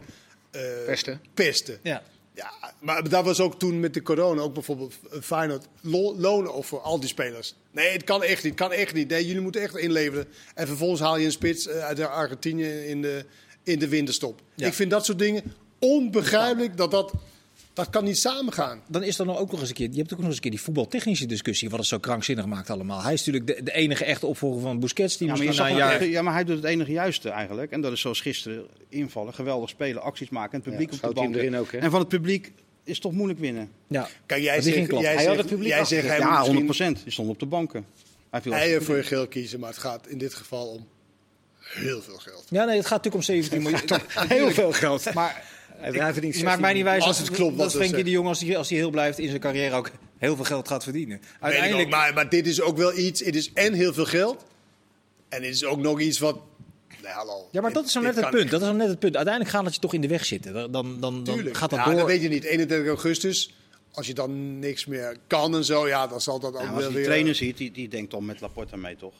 [0.86, 1.20] Pesten.
[1.34, 1.78] pesten.
[1.82, 2.02] Ja.
[2.36, 6.66] Ja, maar dat was ook toen met de corona, ook bijvoorbeeld Feyenoord, lo- lonen of
[6.66, 7.54] voor al die spelers.
[7.70, 9.08] Nee, het kan echt niet, het kan echt niet.
[9.08, 10.26] Nee, jullie moeten echt inleveren.
[10.54, 13.24] En vervolgens haal je een spits eh, uit Argentinië in de,
[13.62, 14.40] in de winterstop.
[14.54, 14.66] Ja.
[14.66, 15.42] Ik vind dat soort dingen
[15.78, 17.12] onbegrijpelijk, dat dat,
[17.76, 18.80] dat kan niet samengaan.
[18.88, 20.42] Dan is er nog ook nog eens een keer, je hebt ook nog eens een
[20.42, 23.02] keer die voetbaltechnische discussie, wat het zo krankzinnig maakt allemaal.
[23.02, 25.76] Hij is natuurlijk de, de enige echte opvolger van Busquets, die Ja maar, na een
[25.76, 26.04] jaar...
[26.04, 27.72] ja, maar hij doet het enige juiste eigenlijk.
[27.72, 30.52] En dat is zoals gisteren invallen, geweldig spelen, acties maken.
[30.52, 31.34] En het publiek Ja, op de hij bank.
[31.34, 31.78] hem erin ook, hè?
[31.78, 32.52] En van het publiek
[32.84, 33.70] is het toch moeilijk winnen.
[33.86, 34.08] Ja.
[34.26, 36.66] Kijk, jij zegt, jij Hij had zegt, het publiek jij zegt hij Ja, moet 100
[36.66, 37.86] misschien Die stond op de banken.
[38.30, 40.86] Hij viel eieren voor je geld kiezen, maar het gaat in dit geval om
[41.58, 42.44] heel veel geld.
[42.48, 44.00] ja, nee, het gaat natuurlijk om 17 miljoen.
[44.38, 45.14] Heel veel geld.
[45.14, 45.44] Maar
[45.80, 48.04] hij verdient Je maakt mij niet 16 wijs Als dat, het klopt wat dat Frenkie
[48.04, 48.10] de.
[48.10, 50.82] Jong, als hij, als hij heel blijft, in zijn carrière ook heel veel geld gaat
[50.82, 51.20] verdienen.
[51.40, 53.24] Uiteindelijk, ook, maar, maar dit is ook wel iets.
[53.24, 54.44] Het is en heel veel geld.
[55.28, 56.38] En het is ook nog iets wat.
[57.02, 57.48] Nee, hallo.
[57.50, 58.50] ja, maar dat is nou Dit- net het punt.
[58.50, 59.16] Dat is nou net het punt.
[59.16, 60.52] Uiteindelijk gaat het je toch in de weg zitten.
[60.52, 61.56] Dan, dan, dan, dan Tuurlijk.
[61.56, 61.94] gaat dat ja, door.
[61.94, 62.44] dat weet je niet.
[62.44, 63.54] 31 augustus.
[63.92, 66.74] Als je dan niks meer kan en zo, ja, dan zal dat ook Ja, wel
[66.74, 67.06] als je die weer.
[67.06, 69.14] trainer ziet, die, die denkt dan met Laporta mee toch?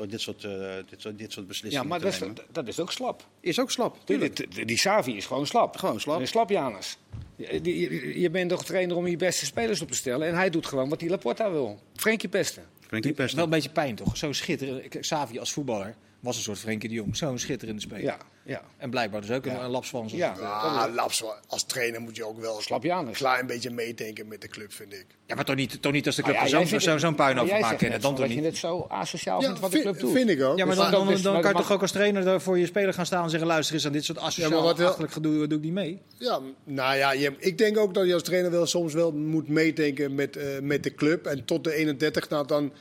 [0.00, 0.50] Door dit soort, eh,
[0.88, 3.26] dit soort, dit soort Ja, beslissingen maar te dat is, dat is ook slap.
[3.40, 3.96] Is ook slap.
[4.04, 4.36] tuurlijk.
[4.36, 5.76] Die, die, die Savi is gewoon slap.
[5.76, 6.20] Gewoon slap.
[6.20, 6.98] Een slap Janus.
[7.36, 10.28] Je, je bent toch trainer om je beste spelers op te stellen.
[10.28, 11.80] En hij doet gewoon wat die Laporta wil.
[11.94, 12.64] Frenkie pesten.
[12.86, 13.34] Frenkie Pest.
[13.34, 14.16] Wel een beetje pijn toch?
[14.16, 14.98] Zo schitterend.
[14.98, 17.16] Xavi als voetballer was een soort Frenkie de Jong.
[17.16, 18.02] Zo'n schitterende speler.
[18.02, 18.62] Ja, ja.
[18.76, 19.64] En blijkbaar dus ook een, Ja.
[19.64, 20.12] een lapswans.
[20.12, 20.34] Ja.
[20.38, 24.72] Ja, Laps, als trainer moet je ook wel een klein beetje meedenken met de club,
[24.72, 25.06] vind ik.
[25.26, 27.14] Ja, maar toch niet, toch niet als de club er ja, jij zo'n zo, zo'n
[27.14, 28.44] puin over jij maakt Dan van toch dat je niet?
[28.44, 30.12] het zo asociaal Ja, vindt wat de vind, club doet.
[30.12, 30.58] vind ik ook.
[30.58, 32.94] Ja, maar dan, dan, dan kan je toch ook als trainer daar voor je speler
[32.94, 33.48] gaan staan en zeggen...
[33.48, 36.02] luister eens aan dit soort Ja, maar asociaal achterlijk gedoe doe ik niet mee.
[36.18, 39.48] Ja, nou ja, je, ik denk ook dat je als trainer wel soms wel moet
[39.48, 41.26] meedenken met, eh, met de club.
[41.26, 42.72] En tot de 31, nou dan,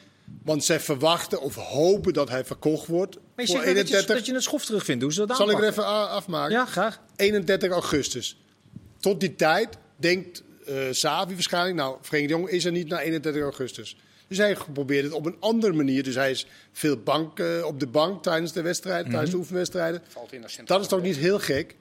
[0.44, 3.16] want zij verwachten of hopen dat hij verkocht wordt.
[3.16, 4.16] Maar je voor zegt net dat je, 31.
[4.16, 5.04] dat je het schof terugvindt.
[5.04, 6.52] Hoe ze dat Zal ik er even afmaken?
[6.52, 7.00] Ja, graag.
[7.16, 8.38] 31 augustus.
[9.00, 13.00] Tot die tijd denkt eh Savi waarschijnlijk, nou, Frenkie de Jong is er niet na
[13.00, 13.98] 31 augustus.
[14.28, 16.04] Dus hij probeert het op een andere manier.
[16.04, 19.12] Dus hij is veel bank, eh, op de bank tijdens de wedstrijden, Mhm.
[19.12, 20.02] tijdens de oefenwedstrijden.
[20.08, 21.76] Valt in Dat is toch niet heel gek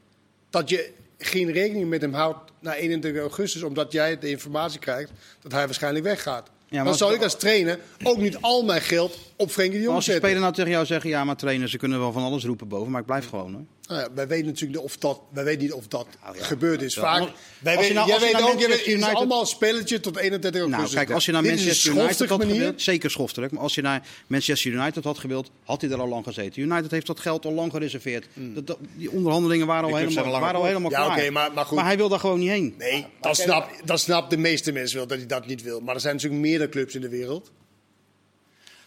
[0.51, 5.11] dat je geen rekening met hem houdt na 31 augustus, omdat jij de informatie krijgt
[5.43, 6.51] dat hij waarschijnlijk weggaat.
[6.71, 9.83] Maar dan als- zou ik als trainer ook niet al mijn geld op Frenkie de
[9.85, 10.29] Jong als de zetten.
[10.29, 12.91] speler nou tegen jou zeggen, ja maar trainer, ze kunnen wel van alles roepen boven,
[12.91, 13.55] maar ik blijf gewoon.
[13.55, 13.61] Hè.
[13.89, 16.45] Nou ja, wij weten natuurlijk niet of dat, wij weten niet of dat Nou ja.
[16.45, 16.95] gebeurd is.
[16.95, 17.31] Vaak, als-
[17.61, 20.93] wij weten, nou- jij weet nou ook, het is allemaal een spelletje tot 31 augustus.
[20.93, 22.55] Nou, kijk, als je naar Manchester United had manier.
[22.55, 26.09] gewild, zeker schoftelijk, maar als je naar Manchester United had gewild, had hij er al
[26.09, 26.63] lang gezeten.
[26.63, 28.27] United heeft dat geld al lang gereserveerd.
[28.35, 30.67] Dat, dat- die onderhandelingen waren al helemaal, al lang waren al akkoord.
[30.69, 31.19] helemaal Ja, klaar.
[31.19, 31.81] oké, maar- maar goed.
[31.81, 32.75] hij wil daar gewoon niet heen.
[32.79, 35.81] Nee, dat snap, dat snap de meeste mensen wel, dat hij dat niet wil.
[35.81, 37.51] Maar er zijn natuurlijk meerdere clubs in de wereld.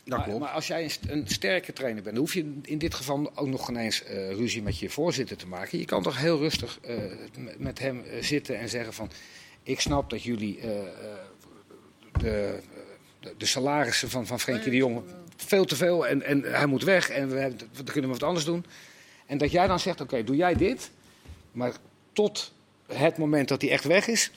[0.04, 0.39] Dat maar, klopt.
[0.39, 3.32] maar als jij een, st- een sterke trainer bent, dan hoef je in dit geval
[3.36, 5.80] ook nog geen eens eh, ruzie met je voorzitter te maken.
[5.80, 6.97] Je kan toch heel rustig eh,
[7.58, 9.12] met- hem eh, zitten en zeggen van...
[9.64, 10.60] Ik snap dat jullie
[12.20, 12.60] de,
[13.38, 15.02] de, salarissen van, van Frenkie de Jong
[15.36, 18.45] veel te veel en, en hij moet weg en we, hebben, we kunnen wat anders
[18.45, 18.66] doen.
[19.26, 20.91] En dat jij dan zegt, oké, doe jij dit,
[21.52, 21.72] maar
[22.14, 22.54] tot
[22.86, 24.32] het moment dat hij echt weg is,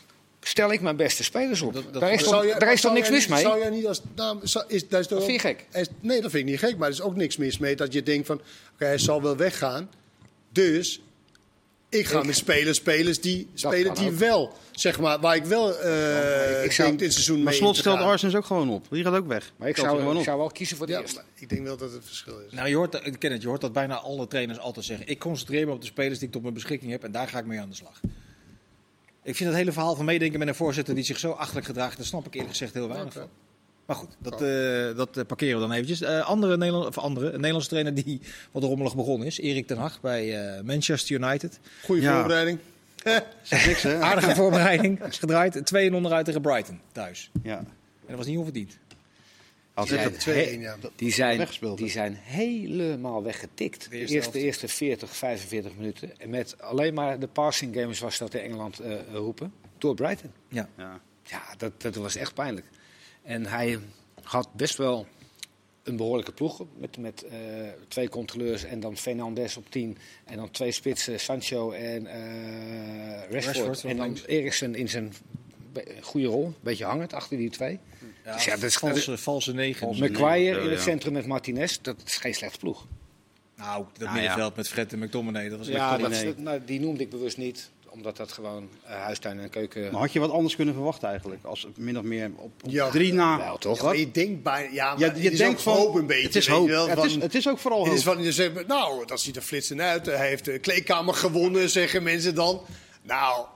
[0.48, 1.72] stel ik mijn beste spelers op.
[1.72, 3.40] Dat- dat- daar is toch, je- daar is toch niks jij mis mee?
[3.40, 5.66] Zou jij niet als, nou, zou- is, daar is toch Dat ook- vind je gek?
[5.80, 6.76] is- nee, dat vind ik niet gek.
[6.76, 8.40] Maar er is ook niks mis mee dat je denkt van...
[8.74, 9.90] Oké, hij zal wel weggaan.
[10.52, 11.00] Dus
[11.88, 14.14] ik ga Ik- met spelers, spelers die, spelen die ook.
[14.14, 17.74] wel, zeg maar, waar ik wel eh ik zou- denk dit seizoen mee Maar slot
[17.74, 18.06] te stelt gaan.
[18.06, 18.86] Arsenal ook gewoon op.
[18.90, 19.52] Die gaat ook weg.
[19.56, 21.16] Maar ik zou, gewoon ik zou wel kiezen voor de Ja, eerste.
[21.16, 22.52] maar ik denk wel dat het verschil is.
[22.52, 25.08] Nou, je hoort, ik ken het, je hoort dat bijna alle trainers altijd zeggen.
[25.08, 27.38] Ik concentreer me op de spelers die ik tot mijn beschikking heb en daar ga
[27.38, 28.00] ik mee aan de slag.
[29.24, 31.96] Ik vind het hele verhaal van meedenken met een voorzitter die zich zo achterlijk gedraagt,
[31.96, 33.28] daar snap ik eerlijk gezegd heel weinig van.
[33.86, 36.00] Maar goed, dat, eh, dat eh, parkeren we dan eventjes.
[36.00, 38.20] Eh, andere Nederland, of andere, een Nederlandse trainer die
[38.52, 41.58] wat rommelig begonnen is, Erik ten Hag bij eh, Manchester United.
[41.84, 42.14] Goede Ja.
[42.14, 42.58] voorbereiding.
[43.66, 44.00] Niks, hè?
[44.10, 45.66] Aardige voorbereiding, is gedraaid.
[45.66, 47.30] 2 en onderuit tegen Brighton, thuis.
[47.42, 47.56] Ja.
[47.58, 47.66] En
[48.06, 48.78] dat was niet onverdiend.
[49.74, 50.76] Als het, 2-1, ja.
[50.96, 53.90] Die zijn, die zijn helemaal weggetikt.
[53.90, 54.46] De eerste eerste, helft.
[54.46, 56.20] eerste 40, 45 minuten.
[56.20, 59.52] En met alleen maar de passing games was dat in Engeland eh, roepen.
[59.78, 60.30] Door Brighton.
[60.48, 60.68] Ja.
[60.76, 61.00] ja.
[61.22, 62.66] Ja, dat, dat was echt pijnlijk.
[63.22, 63.78] En hij
[64.22, 65.06] had best wel
[65.82, 66.64] een behoorlijke ploeg.
[66.76, 67.38] Met, met eh,
[67.88, 69.98] twee controleurs en dan Fernandes op 10.
[70.24, 73.84] En dan twee spitsen, Sancho en eh Rashford.
[73.84, 74.18] En dan.
[74.26, 75.12] Eriksen in zijn
[76.00, 76.46] goede rol.
[76.46, 77.80] Een beetje hangend achter die twee.
[78.32, 79.88] Dus ja, dat is valse, valse negen.
[79.88, 80.84] McQuire in het ja.
[80.84, 81.78] centrum met Martinez.
[81.82, 82.86] Dat is geen slechte ploeg.
[83.56, 86.60] Nou, dat Nou, middenveld met Fred en McTominay, dat was echt Ja, dat is, nou,
[86.66, 87.70] die noemde ik bewust niet.
[87.88, 89.82] Omdat dat gewoon eh, huistuin en keuken...
[89.92, 91.44] Maar had je wat anders kunnen verwachten eigenlijk?
[91.44, 92.90] Als het min of meer op, op Ja.
[92.90, 93.38] drie na...
[93.38, 93.82] Wel, toch?
[93.82, 96.06] Maar je denkt bijna, ja, maar Ja, het je is denkt ook van, hoop een
[96.06, 96.26] beetje.
[96.26, 96.66] het is weet hoop.
[96.66, 97.96] je wel, het, van- is, het is ook vooral Het hoop.
[97.98, 100.06] is van, je zegt, nou, dat ziet er flitsend uit.
[100.06, 102.60] Hij heeft de kleedkamer gewonnen, zeggen mensen dan.
[103.02, 103.46] Nou,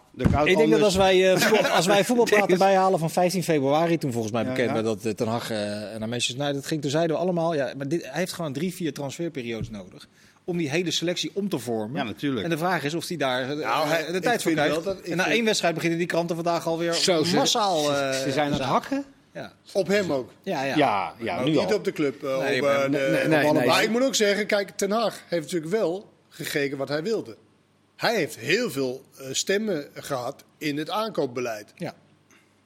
[0.45, 4.33] Ik denk dat als wij, voetbal, als wij voetbalpraten bijhalen van 15 februari, toen volgens
[4.33, 4.73] mij bekend ja.
[4.73, 5.59] werd dat eh, Ten Hag eh,
[5.99, 8.75] naar Manchester United ging, toen zeiden we allemaal, ja, maar dit, hij heeft gewoon drie,
[8.75, 10.09] vier transferperiodes nodig
[10.45, 11.97] om die hele selectie om te vormen.
[11.97, 12.45] Ja, natuurlijk.
[12.45, 14.85] En de vraag is of hij daar Nou, hij- de ik tijd voor krijgt.
[14.85, 17.83] dat- en na vind- één wedstrijd beginnen die kranten vandaag alweer Zo, massaal.
[17.85, 19.05] Ze zijn aan het hakken?
[19.35, 20.31] Ja, op hem ook.
[20.43, 20.77] ja, ja.
[20.77, 21.75] Ja, ja, nu niet al.
[21.75, 22.23] op de club.
[22.23, 22.31] Nee,
[22.63, 26.11] op, nee, de- nee, maar ik moet ook zeggen, kijk, Ten Haag heeft natuurlijk wel
[26.29, 27.37] gekeken wat hij wilde.
[27.99, 31.73] Hij heeft heel veel eh, stemmen gehad in het aankoopbeleid.
[31.77, 31.95] Ja.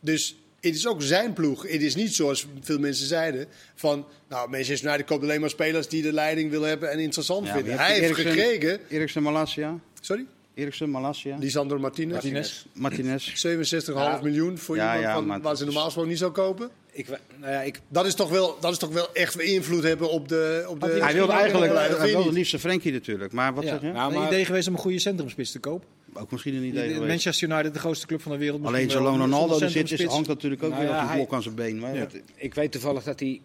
[0.01, 1.63] Dus het is ook zijn ploeg.
[1.63, 5.89] Het is niet zoals veel mensen zeiden van, nou, Manchester United koopt alleen maar spelers
[5.89, 7.79] die de leiding willen hebben en interessant Ja, vinden.
[7.79, 9.79] Hij heeft Eriksen- gekregen, Eriksen Malasia.
[10.01, 11.37] sorry, Eriksen Malasia.
[11.39, 12.65] Lisandro Martinez, Martinez.
[12.73, 13.33] Martinez.
[13.35, 14.21] 67,5 Ja.
[14.23, 16.71] miljoen voor Ja, iemand ja, van, maar waar ze normaal gesproken niet zou kopen.
[16.95, 20.11] Ik, nou ja, ik, Dat is toch wel, dat is toch wel echt invloed hebben
[20.11, 20.65] op de...
[20.69, 22.39] Op de Hij wilde eigenlijk beleid, of hij vind je wilde niet?
[22.51, 23.33] liefst Frenkie natuurlijk.
[23.33, 23.71] Maar wat Ja.
[23.71, 23.93] zeg je?
[23.93, 25.89] Nou, een idee geweest om een goede centrumspits te kopen.
[26.15, 27.09] Ook misschien een idee geweest.
[27.09, 28.65] Manchester United, de grootste club van de wereld.
[28.65, 30.13] Alleen zolang Ronaldo er zit, is, centrumspits.
[30.13, 31.79] hangt natuurlijk ook Nou weer ja, als een blok aan zijn been.
[31.79, 33.41] Maar ik weet toevallig dat hij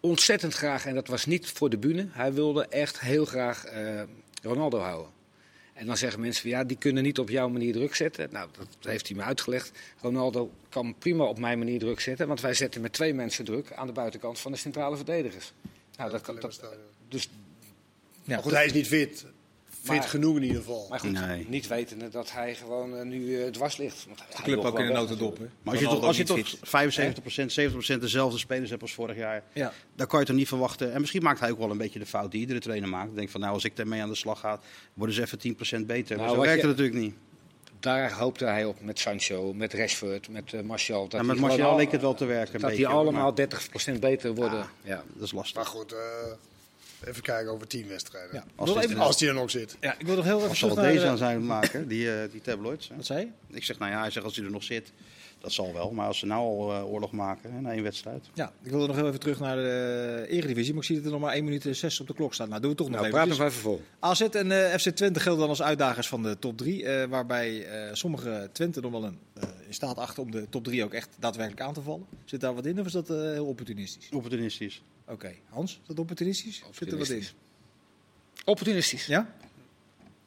[0.00, 4.00] ontzettend graag, en dat was niet voor de bühne, hij wilde echt heel graag eh,
[4.42, 5.10] Ronaldo houden.
[5.80, 8.28] En dan zeggen mensen, van, ja, die kunnen niet op jouw manier druk zetten.
[8.32, 9.70] Nou, dat heeft hij me uitgelegd.
[10.00, 13.72] Ronaldo kan prima op mijn manier druk zetten, want wij zetten met twee mensen druk
[13.72, 15.52] aan de buitenkant van de centrale verdedigers.
[15.96, 16.60] Nou, dat kan, dat,
[17.08, 17.28] dus,
[18.24, 19.24] Ja, Maar goed, hij is niet fit.
[19.82, 20.86] Fit genoeg in ieder geval.
[20.90, 21.46] maar goed, Nee.
[21.48, 24.04] niet wetende dat hij gewoon eh, nu eh, dwars ligt.
[24.06, 25.38] Want de club ook in de notendop.
[25.38, 25.44] hè.
[25.62, 27.88] Maar als je, toch, als je niet toch fit.
[27.92, 29.72] 75%, 70% dezelfde spelers hebt als vorig jaar, Ja.
[29.96, 30.92] dan kan je toch niet verwachten.
[30.92, 33.14] En misschien maakt hij ook wel een beetje de fout die iedere trainer maakt.
[33.14, 34.60] Denk van nou, als ik daarmee aan de slag ga,
[34.94, 35.38] worden ze even
[35.82, 36.16] 10% beter.
[36.16, 37.14] Nou, maar zo werkt het natuurlijk niet.
[37.80, 41.08] Daar hoopte hij op met Sancho, met Rashford, met eh, Martial.
[41.08, 42.54] Dat Ja, met Martial al- leek het wel te werken.
[42.54, 43.48] Een Dat beetje, die allemaal maar
[43.94, 44.66] 30% beter worden.
[44.82, 45.02] Ja.
[45.14, 45.54] Dat is lastig.
[45.56, 45.98] Maar goed, eh,
[47.04, 48.34] even kijken over tien wedstrijden.
[48.34, 48.44] Ja.
[48.56, 49.76] Als even- Als die er nog zit.
[49.80, 50.92] Ja, ik wil nog heel even Als zal terug naar...
[50.92, 52.88] deze de- aan zijn maken, die, eh, die tabloids.
[52.88, 52.96] hè.
[52.96, 53.56] Wat zei je?
[53.56, 54.92] Ik zeg, nou ja, hij zegt als hij er nog zit,
[55.40, 55.90] dat zal wel.
[55.90, 58.26] Maar als ze nou al eh, oorlog maken hè, na één wedstrijd.
[58.34, 60.72] Ja, ik wilde nog heel even terug naar de Eredivisie.
[60.72, 62.48] Maar ik zie dat er nog maar 1 minuut en 6 op de klok staat.
[62.48, 63.18] Nou, doen we toch nog Nou, even.
[63.26, 63.82] praat nog even vol.
[64.00, 67.06] AZ en eh, FC Twente gelden dan als uitdagers van de top 3.
[67.08, 70.84] waarbij eh, sommige Twente nog wel een, eh, in staat achter om de top 3
[70.84, 72.06] ook echt daadwerkelijk aan te vallen.
[72.24, 74.08] Zit daar wat in of is dat eh, heel opportunistisch?
[74.12, 74.82] Opportunistisch.
[75.10, 76.62] Oké, Hans, is dat opportunistisch?
[76.68, 77.16] Of Zit er wat in?
[77.16, 77.34] Opportunistisch.
[78.44, 79.06] Opportunistisch.
[79.06, 79.34] Ja?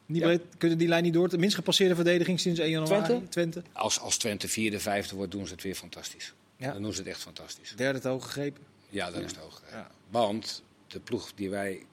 [0.05, 0.27] Niet Ja.
[0.27, 1.29] breed, kunnen die lijn niet door?
[1.29, 3.03] De minst gepasseerde verdediging sinds 1 januari?
[3.05, 3.27] Twente?
[3.29, 3.63] Twente.
[3.71, 6.33] Als, als Twente vierde, vijfde wordt, doen ze het weer fantastisch.
[6.57, 6.71] Ja.
[6.73, 7.73] Dan doen ze het echt fantastisch.
[7.75, 8.63] Derde te hoog gegrepen.
[8.89, 9.61] Ja, dat is het hoog.
[9.71, 9.91] Ja.
[10.09, 11.85] Want de ploeg die, wij,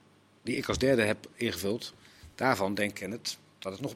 [0.43, 1.93] die ik als derde heb ingevuld,
[2.35, 3.95] daarvan denk ik het, dat het nog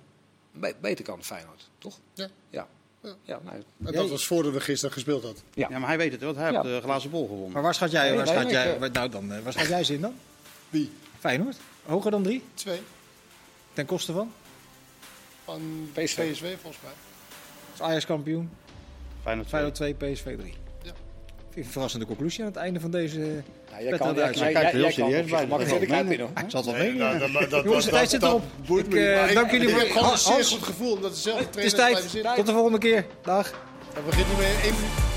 [0.51, 1.69] be- beter kan, Feyenoord.
[1.77, 1.99] Toch?
[2.13, 2.29] Ja.
[2.49, 2.67] Ja.
[3.23, 3.39] Ja.
[3.43, 5.41] Nou, En dat was voordat we gisteren gespeeld hadden.
[5.53, 5.67] Ja.
[5.69, 6.61] Ja, maar hij weet het, want hij Ja.
[6.61, 7.51] heeft de glazen bol gewonnen.
[7.51, 9.53] Maar waar schat jij, Nee, waar nee, schat nee, jij, waar- nou dan, eh, waar
[9.53, 10.13] schat jij ze in dan?
[10.69, 10.91] Wie?
[11.19, 11.57] Feyenoord?
[11.83, 12.43] Hoger dan drie?
[12.53, 12.79] Twee.
[13.73, 14.31] Ten koste van?
[15.43, 16.31] Van PSV.
[16.31, 16.91] PSV volgens mij.
[17.71, 18.49] Als Ajax kampioen,
[19.23, 20.53] Feyenoord Feyenoord 2, PSV 3.
[21.55, 21.61] Ja.
[21.61, 23.17] Ik een verrassende conclusie aan het einde van deze...
[23.19, 24.57] Nou, jij kan, jij, uitzending.
[24.57, 26.19] jij, er heel serieus bij, kijken, mening.
[26.19, 26.29] hoor.
[26.43, 27.19] Ik zal het wel meenemen.
[27.19, 28.43] dat- dat- dat- Jongens, de tijd zit erop.
[28.67, 31.55] Ik, eh, dank jullie ik voor- heb gewoon een zeer goed gevoel, omdat dezelfde Het
[31.55, 31.89] is tijd.
[31.89, 32.35] blijven zitten.
[32.35, 33.05] Tot de volgende keer.
[33.21, 33.51] Dag.
[33.93, 35.14] We beginnen weer één minuut.